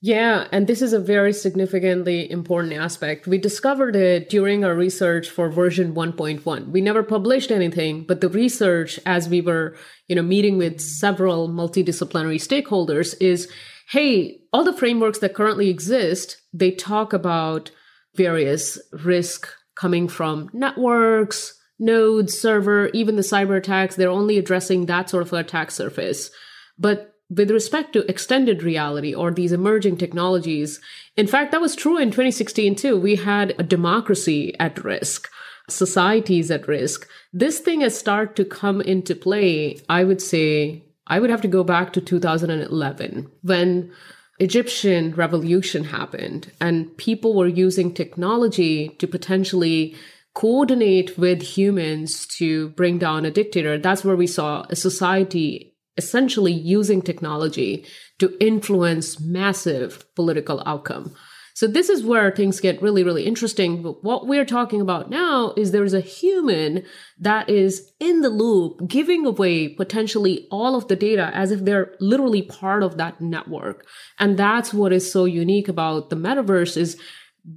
[0.00, 3.26] Yeah, and this is a very significantly important aspect.
[3.26, 6.66] We discovered it during our research for version 1.1.
[6.66, 9.76] We never published anything, but the research as we were,
[10.08, 13.50] you know, meeting with several multidisciplinary stakeholders is
[13.90, 17.70] hey, all the frameworks that currently exist, they talk about
[18.14, 23.96] various risk coming from networks, nodes, server, even the cyber attacks.
[23.96, 26.30] They're only addressing that sort of attack surface.
[26.78, 30.80] But with respect to extended reality or these emerging technologies,
[31.16, 32.98] in fact, that was true in 2016 too.
[32.98, 35.28] We had a democracy at risk,
[35.68, 37.08] societies at risk.
[37.32, 41.48] This thing has started to come into play, I would say, I would have to
[41.48, 43.92] go back to 2011 when
[44.38, 49.94] Egyptian revolution happened and people were using technology to potentially
[50.34, 53.78] coordinate with humans to bring down a dictator.
[53.78, 57.86] That's where we saw a society essentially using technology
[58.18, 61.14] to influence massive political outcome.
[61.54, 63.80] So this is where things get really, really interesting.
[63.80, 66.84] But what we're talking about now is there's a human
[67.20, 71.94] that is in the loop, giving away potentially all of the data as if they're
[72.00, 73.86] literally part of that network.
[74.18, 76.98] And that's what is so unique about the metaverse is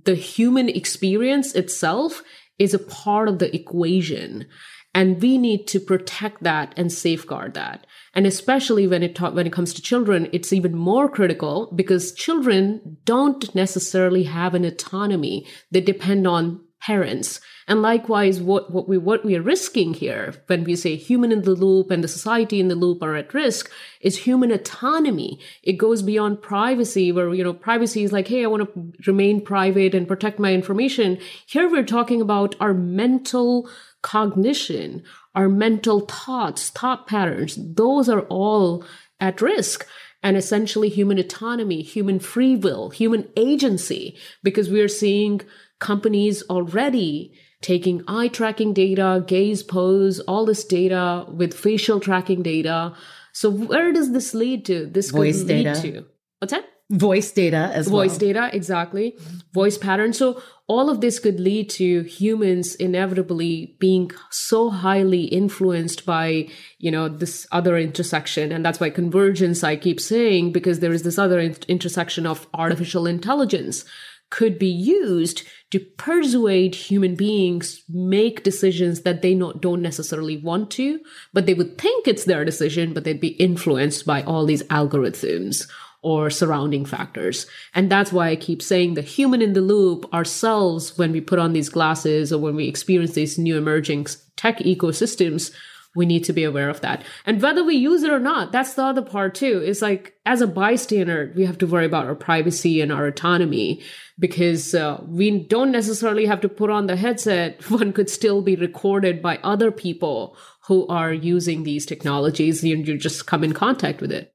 [0.04, 2.22] the human experience itself
[2.60, 4.46] is a part of the equation.
[4.94, 7.87] And we need to protect that and safeguard that.
[8.18, 12.14] And especially when it ta- when it comes to children, it's even more critical because
[12.14, 15.46] children don't necessarily have an autonomy.
[15.70, 17.40] They depend on parents.
[17.68, 21.44] And likewise, what, what we what we are risking here when we say human in
[21.44, 23.70] the loop and the society in the loop are at risk
[24.02, 25.40] is human autonomy.
[25.62, 29.46] It goes beyond privacy, where you know privacy is like, hey, I want to remain
[29.46, 31.20] private and protect my information.
[31.46, 33.70] Here we're talking about our mental
[34.02, 35.04] cognition,
[35.38, 38.84] our mental thoughts, thought patterns, those are all
[39.20, 39.88] at risk.
[40.24, 45.42] And essentially, human autonomy, human free will, human agency, because we're seeing
[45.80, 52.96] companies already taking eye tracking data, gaze pose, all this data with facial tracking data.
[53.32, 54.88] So, where does this lead to?
[54.88, 55.82] This Voice could lead data.
[55.82, 56.06] to.
[56.40, 56.66] What's that?
[56.90, 58.20] Voice data as voice well.
[58.20, 59.18] data exactly.
[59.54, 66.06] Voice patterns so all of this could lead to humans inevitably being so highly influenced
[66.06, 68.52] by you know this other intersection.
[68.52, 72.48] And that's why convergence i keep saying because there is this other in- intersection of
[72.54, 73.84] artificial intelligence
[74.30, 80.70] could be used to persuade human beings make decisions that they not, don't necessarily want
[80.72, 81.00] to
[81.34, 85.70] but they would think it's their decision but they'd be influenced by all these algorithms
[86.08, 87.48] or surrounding factors.
[87.76, 91.38] And that's why I keep saying the human in the loop ourselves, when we put
[91.38, 95.54] on these glasses or when we experience these new emerging tech ecosystems,
[95.98, 97.04] we need to be aware of that.
[97.26, 99.62] And whether we use it or not, that's the other part too.
[99.62, 103.84] Is like as a bystander, we have to worry about our privacy and our autonomy
[104.18, 107.70] because uh, we don't necessarily have to put on the headset.
[107.70, 110.38] One could still be recorded by other people
[110.68, 112.64] who are using these technologies.
[112.64, 114.34] You, you just come in contact with it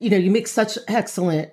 [0.00, 1.52] you know, you make such excellent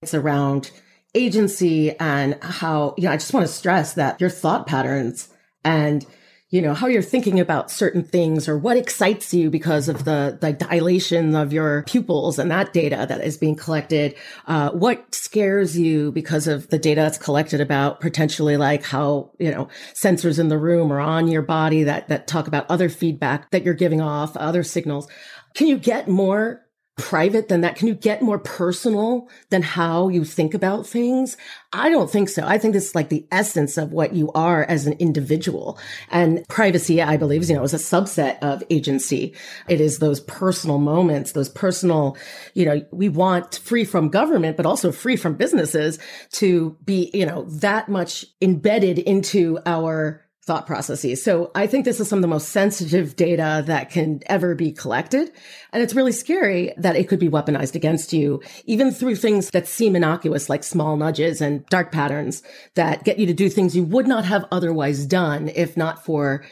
[0.00, 0.70] points around
[1.14, 5.28] agency and how, you know, I just want to stress that your thought patterns
[5.64, 6.06] and,
[6.50, 10.38] you know, how you're thinking about certain things or what excites you because of the,
[10.40, 14.14] the dilation of your pupils and that data that is being collected.
[14.46, 19.50] Uh, what scares you because of the data that's collected about potentially like how, you
[19.50, 23.50] know, sensors in the room or on your body that, that talk about other feedback
[23.50, 25.08] that you're giving off, other signals.
[25.54, 26.64] Can you get more
[27.00, 27.76] private than that?
[27.76, 31.36] Can you get more personal than how you think about things?
[31.72, 32.44] I don't think so.
[32.44, 35.78] I think this is like the essence of what you are as an individual.
[36.10, 39.34] And privacy, I believe, you know, is a subset of agency.
[39.68, 42.16] It is those personal moments, those personal,
[42.54, 45.98] you know, we want free from government, but also free from businesses
[46.32, 51.22] to be, you know, that much embedded into our thought processes.
[51.22, 54.72] So I think this is some of the most sensitive data that can ever be
[54.72, 55.30] collected.
[55.72, 59.68] And it's really scary that it could be weaponized against you, even through things that
[59.68, 62.42] seem innocuous, like small nudges and dark patterns
[62.74, 66.42] that get you to do things you would not have otherwise done if not for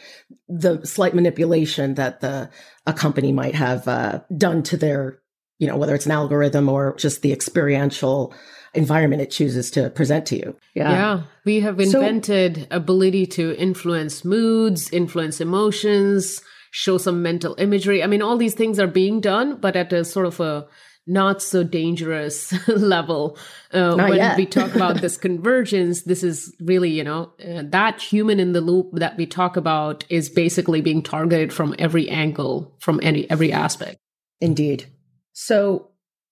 [0.47, 2.49] the slight manipulation that the
[2.85, 5.19] a company might have uh, done to their,
[5.57, 8.33] you know, whether it's an algorithm or just the experiential
[8.73, 10.55] environment it chooses to present to you.
[10.73, 10.91] Yeah.
[10.91, 11.21] Yeah.
[11.45, 16.41] We have invented so, ability to influence moods, influence emotions,
[16.71, 18.03] show some mental imagery.
[18.03, 20.67] I mean, all these things are being done, but at a sort of a
[21.07, 23.37] not so dangerous level.
[23.73, 24.37] Uh, when yet.
[24.37, 28.61] we talk about this convergence, this is really, you know, uh, that human in the
[28.61, 33.51] loop that we talk about is basically being targeted from every angle, from any every
[33.51, 33.97] aspect.
[34.39, 34.85] Indeed.
[35.33, 35.88] So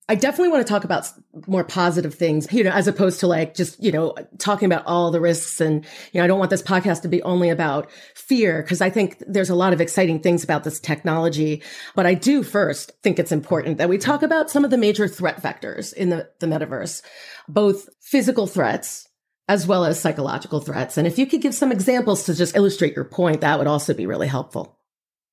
[0.10, 1.12] I definitely want to talk about
[1.48, 5.12] more positive things, you know, as opposed to like just, you know, talking about all
[5.12, 5.60] the risks.
[5.60, 8.90] And, you know, I don't want this podcast to be only about fear because I
[8.90, 11.62] think there's a lot of exciting things about this technology.
[11.94, 15.10] But I do first think it's important that we talk about some of the major
[15.10, 17.02] threat vectors in the, the metaverse,
[17.50, 19.10] both physical threats
[19.50, 20.98] as well as psychological threats.
[20.98, 23.94] And if you could give some examples to just illustrate your point, that would also
[23.94, 24.77] be really helpful.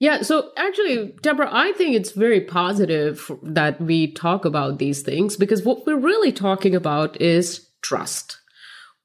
[0.00, 5.36] Yeah, so actually, Debra, I think it's very positive that we talk about these things
[5.36, 8.38] because what we're really talking about is trust.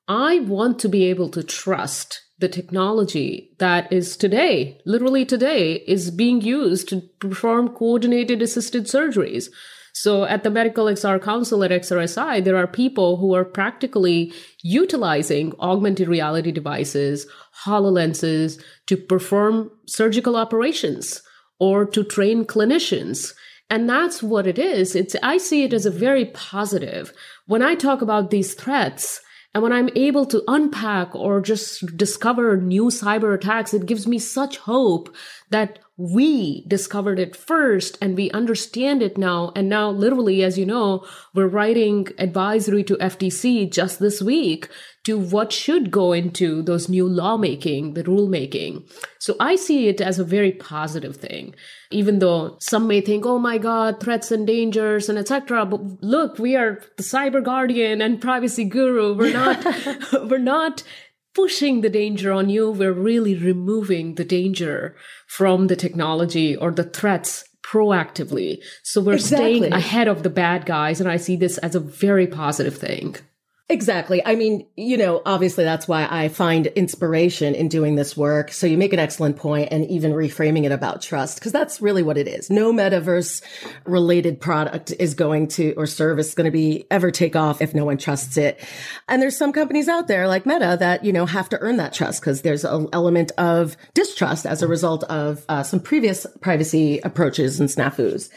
[0.07, 6.09] I want to be able to trust the technology that is today, literally today, is
[6.09, 9.49] being used to perform coordinated assisted surgeries.
[9.93, 14.33] So at the Medical XR Council at XRSI, there are people who are practically
[14.63, 17.27] utilizing augmented reality devices,
[17.65, 21.21] HoloLenses to perform surgical operations
[21.59, 23.33] or to train clinicians.
[23.69, 24.95] And that's what it is.
[24.95, 27.13] It's, I see it as a very positive.
[27.45, 29.21] When I talk about these threats,
[29.53, 34.19] and when I'm able to unpack or just discover new cyber attacks, it gives me
[34.19, 35.15] such hope
[35.49, 39.51] that we discovered it first and we understand it now.
[39.55, 44.69] And now, literally, as you know, we're writing advisory to FTC just this week
[45.09, 48.87] to what should go into those new lawmaking, the rulemaking.
[49.17, 51.55] So I see it as a very positive thing,
[51.89, 55.65] even though some may think, oh my God, threats and dangers and etc.
[55.65, 59.15] But look, we are the cyber guardian and privacy guru.
[59.15, 59.65] We're not,
[60.29, 60.83] we're not
[61.33, 62.69] pushing the danger on you.
[62.69, 64.95] We're really removing the danger
[65.25, 68.61] from the technology or the threats proactively.
[68.83, 69.57] So we're exactly.
[69.57, 71.01] staying ahead of the bad guys.
[71.01, 73.15] And I see this as a very positive thing.
[73.71, 74.25] Exactly.
[74.25, 78.51] I mean, you know, obviously that's why I find inspiration in doing this work.
[78.51, 82.01] So you make an excellent point and even reframing it about trust, because that's really
[82.01, 82.49] what it is.
[82.49, 83.43] No metaverse
[83.85, 87.85] related product is going to or service going to be ever take off if no
[87.85, 88.59] one trusts it.
[89.07, 91.93] And there's some companies out there like Meta that, you know, have to earn that
[91.93, 97.01] trust because there's an element of distrust as a result of uh, some previous privacy
[97.03, 98.31] approaches and snafus.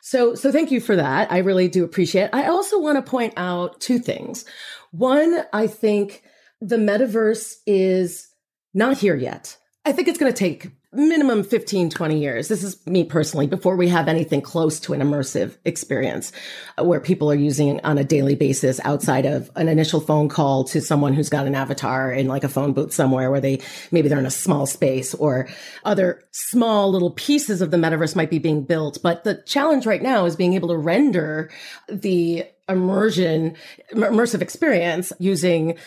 [0.00, 1.30] So, so thank you for that.
[1.30, 2.30] I really do appreciate it.
[2.32, 4.44] I also want to point out two things.
[4.90, 6.22] One, I think
[6.60, 8.28] the metaverse is
[8.74, 9.56] not here yet.
[9.84, 12.48] I think it's going to take minimum 15, 20 years.
[12.48, 16.32] This is me personally before we have anything close to an immersive experience
[16.78, 20.64] uh, where people are using on a daily basis outside of an initial phone call
[20.64, 23.60] to someone who's got an avatar in like a phone booth somewhere where they
[23.90, 25.46] maybe they're in a small space or
[25.84, 28.98] other small little pieces of the metaverse might be being built.
[29.02, 31.50] But the challenge right now is being able to render
[31.88, 33.56] the immersion,
[33.92, 35.78] immersive experience using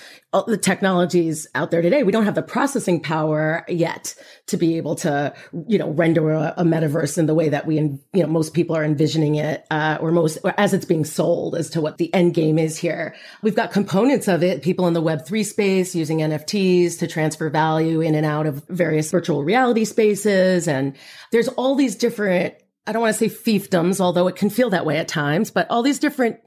[0.47, 2.03] the technologies out there today.
[2.03, 4.15] We don't have the processing power yet
[4.47, 5.33] to be able to,
[5.67, 8.75] you know, render a, a metaverse in the way that we, you know, most people
[8.75, 12.13] are envisioning it, uh, or most or as it's being sold as to what the
[12.13, 13.13] end game is here.
[13.41, 17.49] We've got components of it, people in the web three space using NFTs to transfer
[17.49, 20.67] value in and out of various virtual reality spaces.
[20.67, 20.95] And
[21.31, 22.55] there's all these different
[22.87, 25.69] I don't want to say fiefdoms, although it can feel that way at times, but
[25.69, 26.39] all these different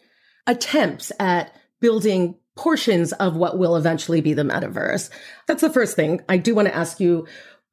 [0.47, 5.11] attempts at building portions of what will eventually be the metaverse.
[5.47, 6.21] That's the first thing.
[6.29, 7.27] I do want to ask you,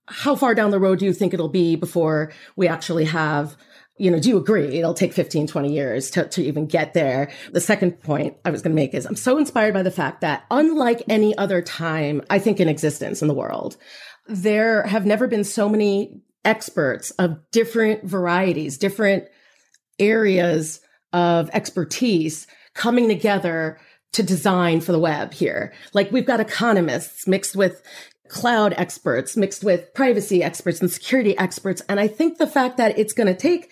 [0.07, 3.55] how far down the road do you think it'll be before we actually have
[3.97, 7.29] you know, do you agree it'll take 15, 20 years to, to even get there?
[7.51, 10.21] The second point I was going to make is I'm so inspired by the fact
[10.21, 13.77] that unlike any other time, I think in existence in the world,
[14.25, 19.25] there have never been so many experts of different varieties, different
[19.99, 20.79] areas
[21.13, 23.79] of expertise coming together
[24.13, 25.73] to design for the web here.
[25.93, 27.81] Like we've got economists mixed with
[28.27, 31.81] cloud experts, mixed with privacy experts and security experts.
[31.89, 33.71] And I think the fact that it's going to take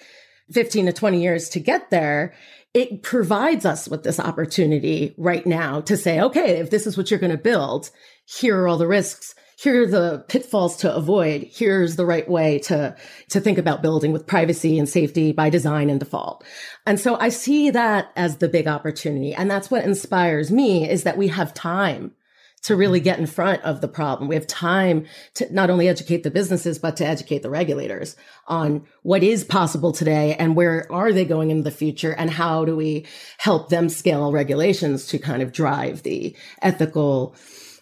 [0.52, 2.34] 15 to 20 years to get there,
[2.74, 7.10] it provides us with this opportunity right now to say, okay, if this is what
[7.10, 7.90] you're going to build,
[8.26, 11.44] here are all the risks here are the pitfalls to avoid.
[11.52, 12.96] Here's the right way to,
[13.28, 16.46] to think about building with privacy and safety by design and default.
[16.86, 19.34] And so I see that as the big opportunity.
[19.34, 22.14] And that's what inspires me is that we have time
[22.62, 24.30] to really get in front of the problem.
[24.30, 25.06] We have time
[25.36, 28.16] to not only educate the businesses, but to educate the regulators
[28.48, 32.66] on what is possible today and where are they going in the future and how
[32.66, 33.06] do we
[33.38, 37.36] help them scale regulations to kind of drive the ethical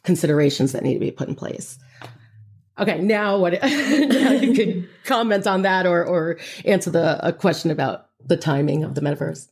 [0.07, 1.77] considerations that need to be put in place.
[2.79, 7.69] Okay, now what now you could comment on that or or answer the a question
[7.69, 9.49] about the timing of the metaverse.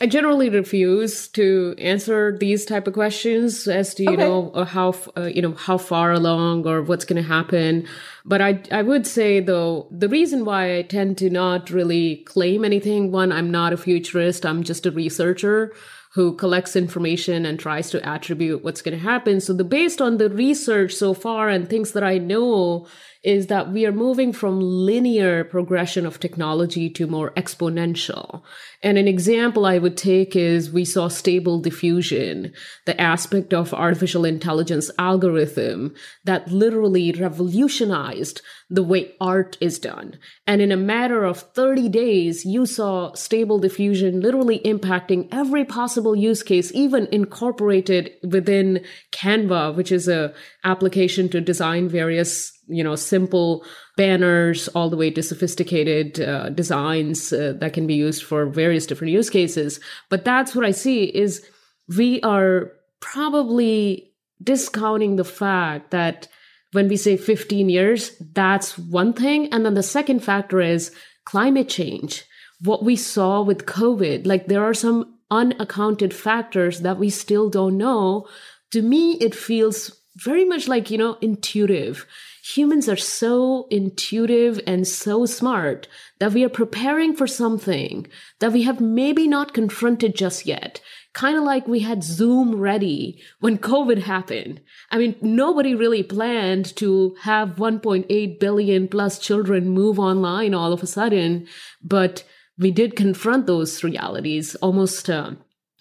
[0.00, 4.24] I generally refuse to answer these type of questions as to you okay.
[4.24, 7.86] know uh, how uh, you know how far along or what's going to happen.
[8.26, 12.64] But I I would say though the reason why I tend to not really claim
[12.64, 13.10] anything.
[13.10, 14.44] One, I'm not a futurist.
[14.44, 15.72] I'm just a researcher
[16.14, 19.40] who collects information and tries to attribute what's going to happen.
[19.40, 22.86] So the based on the research so far and things that I know
[23.24, 28.42] is that we are moving from linear progression of technology to more exponential.
[28.82, 32.52] And an example I would take is we saw stable diffusion,
[32.84, 35.94] the aspect of artificial intelligence algorithm
[36.24, 40.18] that literally revolutionized the way art is done.
[40.46, 46.14] And in a matter of 30 days, you saw stable diffusion literally impacting every possible
[46.14, 52.96] use case, even incorporated within Canva, which is a application to design various you know,
[52.96, 53.64] simple
[53.96, 58.86] banners all the way to sophisticated uh, designs uh, that can be used for various
[58.86, 59.80] different use cases.
[60.10, 61.46] But that's what I see is
[61.88, 64.12] we are probably
[64.42, 66.28] discounting the fact that
[66.72, 69.52] when we say 15 years, that's one thing.
[69.52, 70.90] And then the second factor is
[71.24, 72.24] climate change.
[72.60, 77.76] What we saw with COVID, like there are some unaccounted factors that we still don't
[77.76, 78.26] know.
[78.72, 82.06] To me, it feels very much like, you know, intuitive
[82.44, 85.88] humans are so intuitive and so smart
[86.18, 88.06] that we are preparing for something
[88.38, 90.78] that we have maybe not confronted just yet.
[91.14, 94.60] Kind of like we had Zoom ready when COVID happened.
[94.90, 100.82] I mean, nobody really planned to have 1.8 billion plus children move online all of
[100.82, 101.46] a sudden,
[101.82, 102.24] but
[102.58, 105.08] we did confront those realities almost.
[105.08, 105.32] Uh,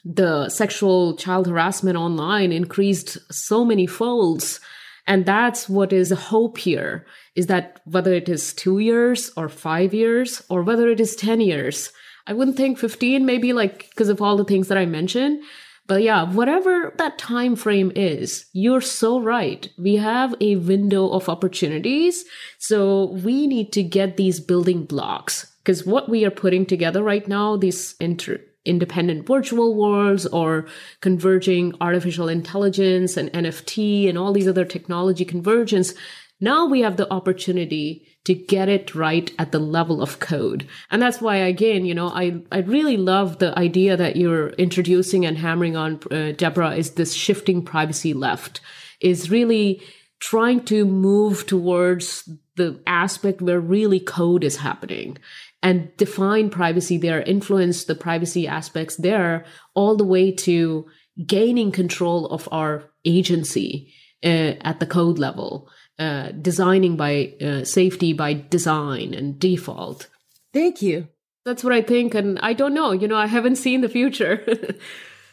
[0.06, 4.60] the sexual child harassment online increased so many folds
[5.06, 9.94] and that's what is hope here is that whether it is two years or five
[9.94, 11.92] years or whether it is 10 years,
[12.26, 15.44] I wouldn't think 15, maybe like because of all the things that I mentioned.
[15.86, 19.68] But yeah, whatever that time frame is, you're so right.
[19.78, 22.24] We have a window of opportunities.
[22.58, 27.28] So we need to get these building blocks because what we are putting together right
[27.28, 30.66] now, these inter- independent virtual worlds or
[31.02, 35.94] converging artificial intelligence and NFT and all these other technology convergence
[36.40, 40.68] Now we have the opportunity to get it right at the level of code.
[40.90, 45.26] And that's why, again, you know, I, I really love the idea that you're introducing
[45.26, 48.62] and hammering on, uh, Debra, is this shifting privacy left,
[49.00, 49.82] is really
[50.20, 55.18] trying to move towards the aspect where really code is happening
[55.64, 60.86] and define privacy there, influence the privacy aspects there, all the way to
[61.26, 63.94] gaining control of our agency
[64.24, 70.10] uh, at the code level, uh, designing by uh, safety by design and default.
[70.54, 71.08] Thank you.
[71.46, 72.14] That's what I think.
[72.14, 74.46] And I don't know, you know, I haven't seen the future.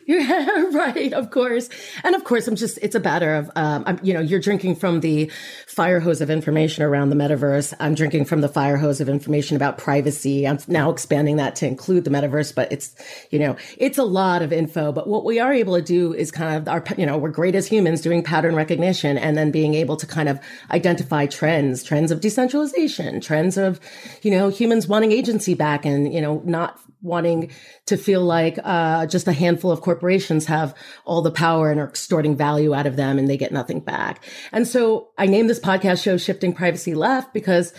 [0.06, 1.12] Yeah, right.
[1.12, 1.68] Of course.
[2.02, 4.76] And of course, I'm just, it's a matter of, um, I'm, you know, you're drinking
[4.76, 5.30] from the
[5.66, 7.74] fire hose of information around the metaverse.
[7.78, 10.48] I'm drinking from the fire hose of information about privacy.
[10.48, 12.94] I'm now expanding that to include the metaverse, but it's,
[13.30, 14.90] you know, it's a lot of info.
[14.90, 17.54] But what we are able to do is kind of our, you know, we're great
[17.54, 20.40] as humans doing pattern recognition and then being able to kind of
[20.70, 23.78] identify trends, trends of decentralization, trends of,
[24.22, 27.50] you know, humans wanting agency back and, you know, not wanting
[27.86, 30.74] to feel like uh, just a handful of corporations have
[31.04, 34.24] all the power and are extorting value out of them and they get nothing back.
[34.52, 37.72] And so I named this podcast show Shifting Privacy Left because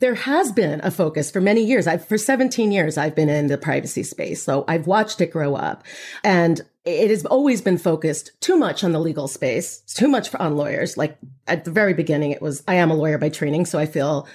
[0.00, 1.86] there has been a focus for many years.
[1.86, 4.42] I've, for 17 years, I've been in the privacy space.
[4.42, 5.84] So I've watched it grow up
[6.22, 10.56] and it has always been focused too much on the legal space, too much on
[10.56, 10.96] lawyers.
[10.96, 11.18] Like
[11.48, 13.66] at the very beginning, it was, I am a lawyer by training.
[13.66, 14.28] So I feel,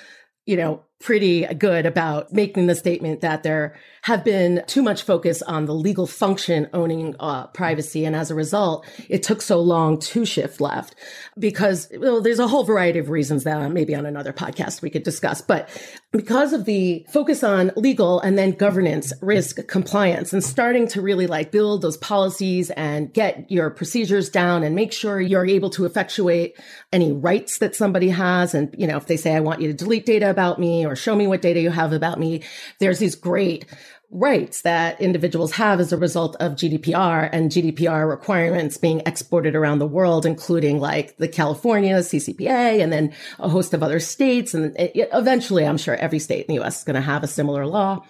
[0.46, 5.42] you know, pretty good about making the statement that there have been too much focus
[5.44, 8.04] on the legal function owning uh, privacy.
[8.04, 10.96] And as a result, it took so long to shift left
[11.38, 15.04] because well, there's a whole variety of reasons that maybe on another podcast we could
[15.04, 15.42] discuss.
[15.42, 15.70] But
[16.12, 21.28] because of the focus on legal and then governance, risk, compliance, and starting to really
[21.28, 25.86] like build those policies and get your procedures down and make sure you're able to
[25.86, 26.60] effectuate
[26.92, 28.54] any rights that somebody has.
[28.56, 30.96] And, you know, if they say, I want you to delete data about me or
[30.96, 32.42] show me what data you have about me,
[32.80, 33.66] there's these great
[34.12, 39.80] rights that individuals have as a result of GDPR and GDPR requirements being exported around
[39.80, 44.54] the world, including like the California CCPA and then a host of other states.
[44.54, 47.28] And it, eventually, I'm sure every state in the US is going to have a
[47.28, 48.04] similar law.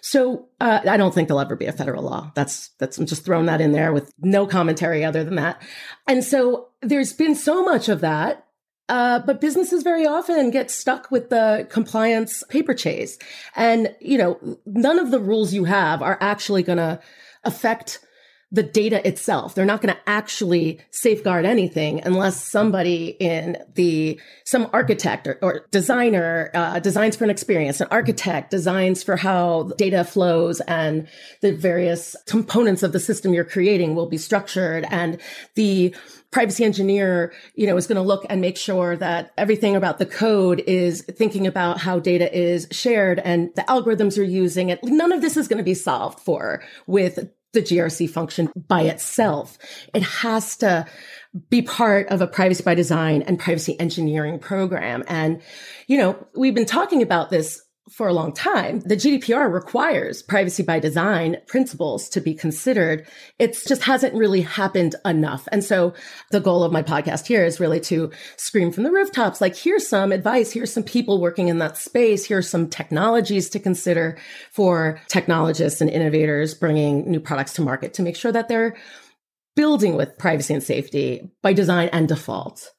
[0.00, 2.32] So uh, I don't think there'll ever be a federal law.
[2.34, 5.62] That's that's I'm just throwing that in there with no commentary other than that.
[6.06, 8.43] And so there's been so much of that
[8.88, 13.18] uh, but businesses very often get stuck with the compliance paper chase.
[13.56, 17.00] And, you know, none of the rules you have are actually going to
[17.44, 18.00] affect
[18.52, 19.54] the data itself.
[19.54, 25.66] They're not going to actually safeguard anything unless somebody in the, some architect or, or
[25.72, 27.80] designer, uh, designs for an experience.
[27.80, 31.08] An architect designs for how data flows and
[31.40, 35.20] the various components of the system you're creating will be structured and
[35.56, 35.92] the
[36.34, 40.04] privacy engineer, you know, is going to look and make sure that everything about the
[40.04, 44.72] code is thinking about how data is shared and the algorithms you're using.
[44.72, 48.82] And none of this is going to be solved for with the GRC function by
[48.82, 49.56] itself.
[49.94, 50.86] It has to
[51.50, 55.04] be part of a privacy by design and privacy engineering program.
[55.06, 55.40] And,
[55.86, 57.63] you know, we've been talking about this
[57.94, 58.80] for a long time.
[58.80, 63.06] The GDPR requires privacy by design principles to be considered.
[63.38, 65.46] It just hasn't really happened enough.
[65.52, 65.94] And so
[66.32, 69.86] the goal of my podcast here is really to scream from the rooftops, like, here's
[69.86, 70.50] some advice.
[70.50, 72.24] Here's some people working in that space.
[72.24, 74.18] Here's some technologies to consider
[74.50, 78.76] for technologists and innovators bringing new products to market to make sure that they're
[79.54, 82.72] building with privacy and safety by design and default.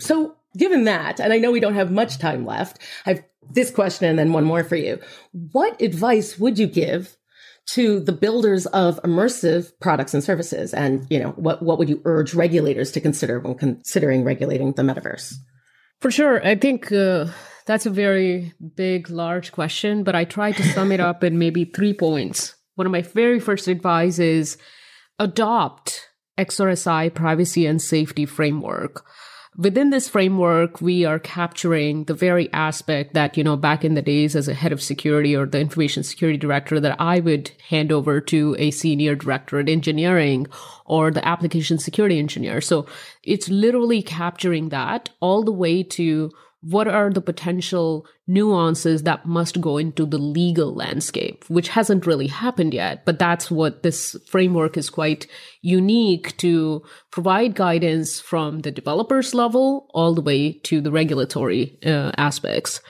[0.00, 4.08] So given that, and I know we don't have much time left, I've this question
[4.08, 4.98] and then one more for you.
[5.52, 7.16] What advice would you give
[7.70, 10.74] to the builders of immersive products and services?
[10.74, 14.82] And, you know, what, what would you urge regulators to consider when considering regulating the
[14.82, 15.34] metaverse?
[16.00, 16.44] For sure.
[16.44, 17.26] I think uh,
[17.66, 21.64] that's a very big, large question, but I try to sum it up in maybe
[21.64, 22.54] three points.
[22.74, 24.58] One of my very first advice is
[25.18, 29.04] adopt XRSI privacy and safety framework
[29.56, 34.02] within this framework, we are capturing the very aspect that, you know, back in the
[34.02, 37.92] days as a head of security or the information security director that I would hand
[37.92, 40.46] over to a senior director at engineering
[40.86, 42.60] or the application security engineer.
[42.60, 42.86] So
[43.22, 46.30] it's literally capturing that all the way to
[46.62, 52.28] what are the potential nuances that must go into the legal landscape, which hasn't really
[52.28, 53.04] happened yet.
[53.04, 55.26] But that's what this framework is quite
[55.60, 62.12] unique to provide guidance from the developers level all the way to the regulatory uh,
[62.16, 62.80] aspects.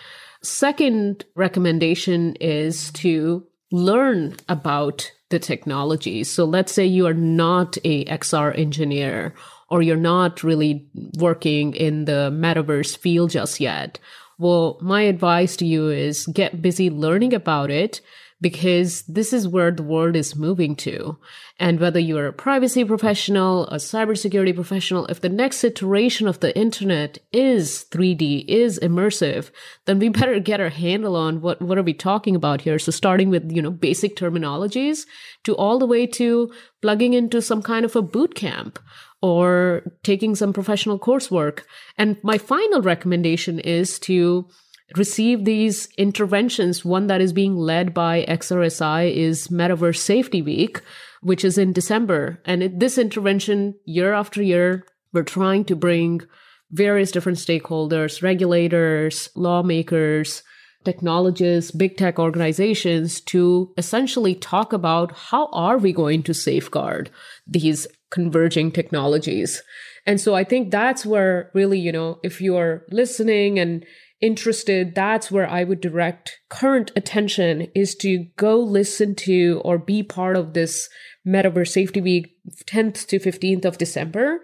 [0.42, 6.24] Second recommendation is to learn about the technology.
[6.24, 9.34] So let's say you are not a XR engineer
[9.72, 13.98] or you're not really working in the metaverse field just yet,
[14.38, 18.02] well, my advice to you is get busy learning about it
[18.42, 21.16] because this is where the world is moving to.
[21.58, 26.54] And whether you're a privacy professional, a cybersecurity professional, if the next iteration of the
[26.58, 29.52] internet is 3D, is immersive,
[29.86, 32.78] then we better get our handle on what, what are we talking about here.
[32.78, 35.06] So starting with, you know, basic terminologies
[35.44, 36.52] to all the way to
[36.82, 38.78] plugging into some kind of a boot camp
[39.22, 41.60] or taking some professional coursework.
[41.96, 44.48] And my final recommendation is to
[44.96, 46.84] receive these interventions.
[46.84, 50.82] One that is being led by XRSI is Metaverse Safety Week,
[51.22, 52.40] which is in December.
[52.44, 56.22] And it, this intervention, year after year, we're trying to bring
[56.70, 60.42] various different stakeholders, regulators, lawmakers,
[60.84, 67.10] technologists, big tech organizations to essentially talk about how are we going to safeguard
[67.46, 69.62] these converging technologies.
[70.06, 73.84] And so I think that's where really, you know, if you're listening and
[74.20, 80.02] interested, that's where I would direct current attention is to go listen to or be
[80.02, 80.88] part of this
[81.26, 82.30] Metaverse Safety Week
[82.66, 84.40] 10th to 15th of December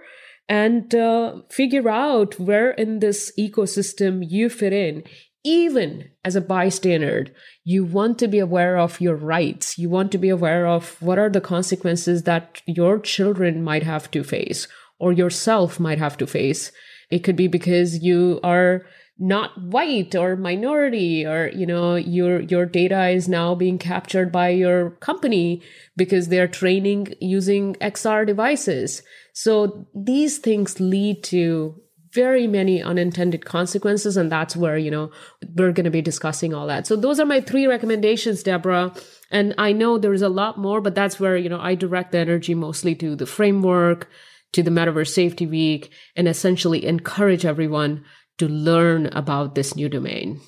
[0.48, 5.04] and uh, figure out where in this ecosystem you fit in.
[5.44, 7.26] Even as a bystander,
[7.64, 9.78] you want to be aware of your rights.
[9.78, 14.10] You want to be aware of what are the consequences that your children might have
[14.10, 14.66] to face
[14.98, 16.72] or yourself might have to face.
[17.10, 18.84] It could be because you are
[19.18, 24.48] not white or minority or you know your your data is now being captured by
[24.48, 25.60] your company
[25.96, 31.80] because they're training using XR devices so these things lead to
[32.18, 35.10] very many unintended consequences and that's where you know
[35.56, 38.82] we're going to be discussing all that so those are my three recommendations debra
[39.30, 42.18] and i know there's a lot more but that's where you know i direct the
[42.18, 44.08] energy mostly to the framework
[44.52, 48.04] to the metaverse safety week and essentially encourage everyone
[48.38, 50.40] to learn about this new domain.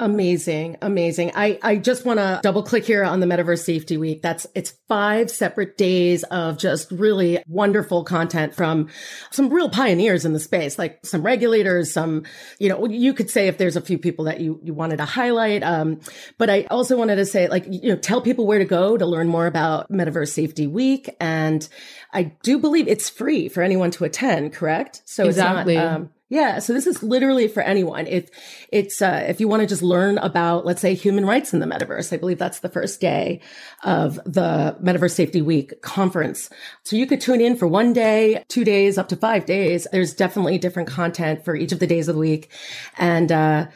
[0.00, 0.78] Amazing.
[0.80, 1.32] Amazing.
[1.34, 4.22] I, I just want to double click here on the Metaverse Safety Week.
[4.22, 8.88] That's, it's five separate days of just really wonderful content from
[9.30, 12.24] some real pioneers in the space, like some regulators, some,
[12.58, 15.04] you know, you could say if there's a few people that you, you wanted to
[15.04, 15.62] highlight.
[15.62, 16.00] Um,
[16.38, 19.04] but I also wanted to say, like, you know, tell people where to go to
[19.04, 21.14] learn more about Metaverse Safety Week.
[21.20, 21.68] And
[22.14, 25.02] I do believe it's free for anyone to attend, correct?
[25.04, 25.76] So exactly.
[25.76, 26.60] it's not, um, yeah.
[26.60, 28.06] So this is literally for anyone.
[28.06, 28.30] If
[28.70, 31.66] it's, uh, if you want to just learn about, let's say human rights in the
[31.66, 33.40] metaverse, I believe that's the first day
[33.82, 36.48] of the Metaverse Safety Week conference.
[36.84, 39.88] So you could tune in for one day, two days, up to five days.
[39.90, 42.48] There's definitely different content for each of the days of the week.
[42.96, 43.66] And, uh,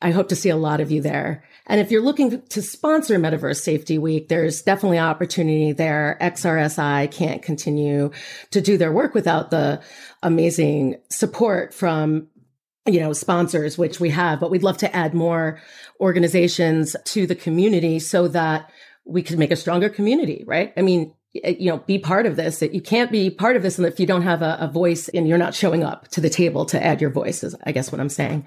[0.00, 1.44] I hope to see a lot of you there.
[1.68, 6.16] And if you're looking to sponsor Metaverse Safety Week, there's definitely opportunity there.
[6.20, 8.10] XRSI can't continue
[8.50, 9.82] to do their work without the
[10.22, 12.28] amazing support from
[12.86, 15.60] you know, sponsors, which we have, but we'd love to add more
[16.00, 18.70] organizations to the community so that
[19.04, 20.72] we can make a stronger community, right?
[20.76, 22.60] I mean, you know, be part of this.
[22.60, 25.08] that You can't be part of this and if you don't have a, a voice
[25.08, 27.54] and you're not showing up to the table to add your voices.
[27.64, 28.46] I guess what I'm saying.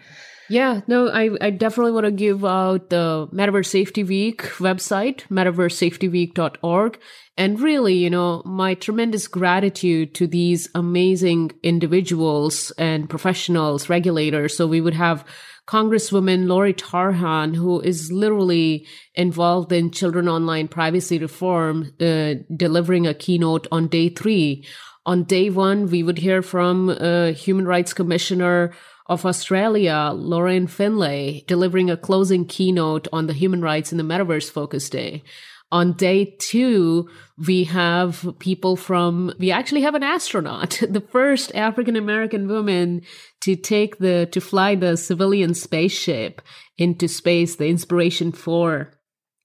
[0.50, 7.00] Yeah, no, I, I definitely want to give out the Metaverse Safety Week website, metaversesafetyweek.org.
[7.38, 14.56] And really, you know, my tremendous gratitude to these amazing individuals and professionals, regulators.
[14.56, 15.26] So we would have
[15.68, 18.86] Congresswoman Lori Trahan, who is literally
[19.16, 24.68] involved in children online privacy reform, uh, delivering a keynote on day three.
[25.06, 28.74] On day one, we would hear from uh, Human Rights Commissioner
[29.12, 34.50] of Australia, Lorraine Finlay, delivering a closing keynote on the human rights in the metaverse
[34.50, 35.22] focus day.
[35.70, 37.10] On day two,
[37.46, 43.02] we have people from, we actually have an astronaut, the first African American woman
[43.42, 46.42] to take the, to fly the civilian spaceship
[46.78, 48.94] into space, the Inspiration4.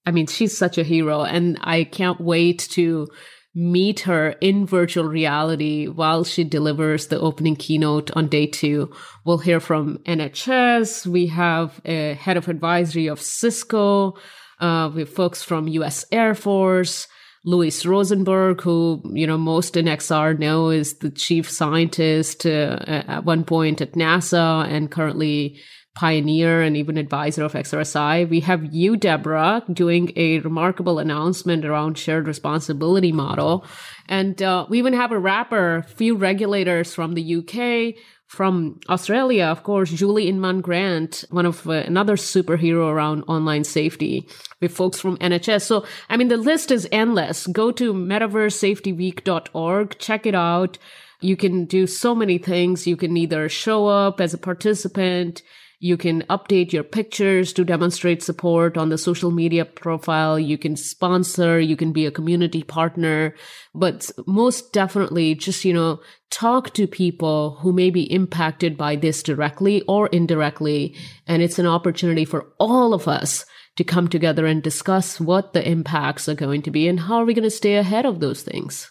[0.06, 3.08] I mean, she's such a hero and I can't wait to
[3.56, 8.92] meet her in virtual reality while she delivers the opening keynote on day two.
[9.24, 11.06] We'll hear from NHS.
[11.06, 14.18] We have a head of advisory of Cisco.
[14.60, 16.04] Uh, we have folks from U.S.
[16.12, 17.08] Air Force.
[17.46, 23.24] Louis Rosenberg, who, you know, most in XR know is the chief scientist uh, at
[23.24, 25.60] one point at NASA and currently
[25.96, 28.28] pioneer and even advisor of XRSI.
[28.28, 33.64] We have you, Debra, doing a remarkable announcement around shared responsibility model.
[34.08, 37.94] And uh, we even have a rapper, few regulators from the UK,
[38.26, 44.28] from Australia, of course, Julie Inman Grant, one of uh, another superhero around online safety
[44.60, 45.62] with folks from NHS.
[45.62, 47.46] So, I mean, the list is endless.
[47.46, 50.78] Go to metaversesafetyweek.org, check it out.
[51.20, 52.86] You can do so many things.
[52.86, 55.42] You can either show up as a participant,
[55.78, 60.38] you can update your pictures to demonstrate support on the social media profile.
[60.38, 61.60] You can sponsor.
[61.60, 63.34] You can be a community partner,
[63.74, 66.00] but most definitely just, you know,
[66.30, 70.96] talk to people who may be impacted by this directly or indirectly.
[71.26, 73.44] And it's an opportunity for all of us
[73.76, 77.26] to come together and discuss what the impacts are going to be and how are
[77.26, 78.90] we going to stay ahead of those things.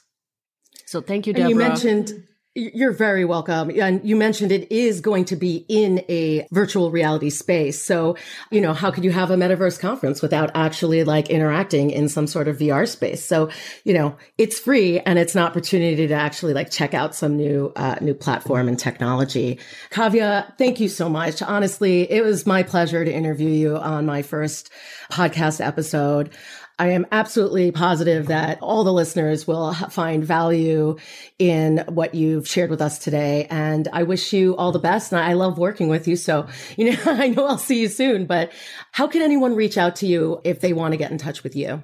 [0.85, 1.49] So thank you, Debra.
[1.49, 2.11] And you mentioned
[2.55, 3.69] you're very welcome.
[3.69, 7.83] And you mentioned it is going to be in a virtual reality space.
[7.83, 8.15] So,
[8.49, 12.27] you know, how could you have a metaverse conference without actually like interacting in some
[12.27, 13.25] sort of VR space?
[13.25, 13.49] So,
[13.83, 17.73] you know, it's free and it's an opportunity to actually like check out some new,
[17.75, 19.59] uh, new platform and technology.
[19.89, 21.41] Kavya, thank you so much.
[21.41, 24.69] Honestly, it was my pleasure to interview you on my first
[25.11, 26.29] podcast episode.
[26.77, 30.97] I am absolutely positive that all the listeners will find value
[31.39, 33.47] in what you've shared with us today.
[33.49, 35.13] And I wish you all the best.
[35.13, 36.15] And I love working with you.
[36.17, 38.51] So, you know, I know I'll see you soon, but
[38.91, 41.55] how can anyone reach out to you if they want to get in touch with
[41.55, 41.83] you?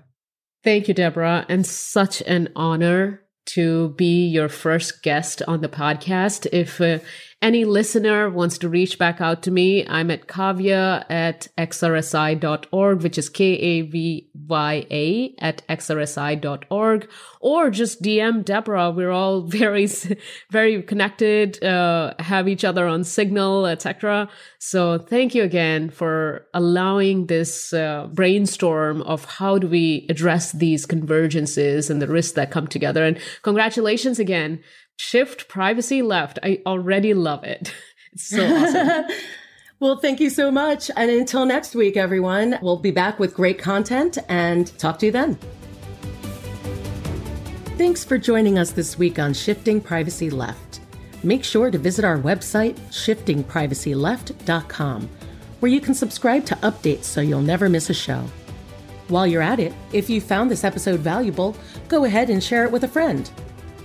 [0.64, 1.46] Thank you, Debra.
[1.48, 6.48] And such an honor to be your first guest on the podcast.
[6.52, 7.00] If uh,
[7.42, 13.18] any listener wants to reach back out to me, I'm at kavya at xrsi.org, which
[13.18, 18.92] is K-A-V-Y-A at xrsi.org, or just DM Debra.
[18.92, 19.90] We're all very,
[20.52, 24.30] very connected, uh, have each other on Signal, etc.
[24.60, 30.86] So thank you again for allowing this uh, brainstorm of how do we address these
[30.86, 33.04] convergences and the risks that come together.
[33.04, 34.62] And congratulations again
[34.98, 36.40] Shift privacy left.
[36.44, 37.74] I already love it.
[38.14, 39.06] It's so awesome.
[39.80, 40.92] well, thank you so much.
[40.98, 45.14] And until next week, everyone, we'll be back with great content and talk to you
[45.14, 45.38] then.
[47.78, 50.82] Thanks for joining us this week on Shifting Privacy Left.
[51.24, 55.10] Make sure to visit our website, shiftingprivacyleft.com,
[55.62, 58.26] where you can subscribe to updates so you'll never miss a show.
[59.08, 61.56] While you're at it, if you found this episode valuable,
[61.88, 63.30] go ahead and share it with a friend.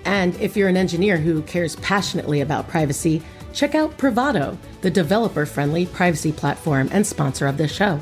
[0.07, 3.21] And if you're an engineer who cares passionately about privacy,
[3.53, 8.01] check out Privado, the developer friendly privacy platform and sponsor of this show.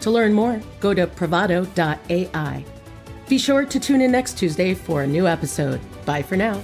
[0.00, 2.64] To learn more, go to privado.ai.
[3.28, 5.80] Be sure to tune in next Tuesday for a new episode.
[6.04, 6.62] Bye for now.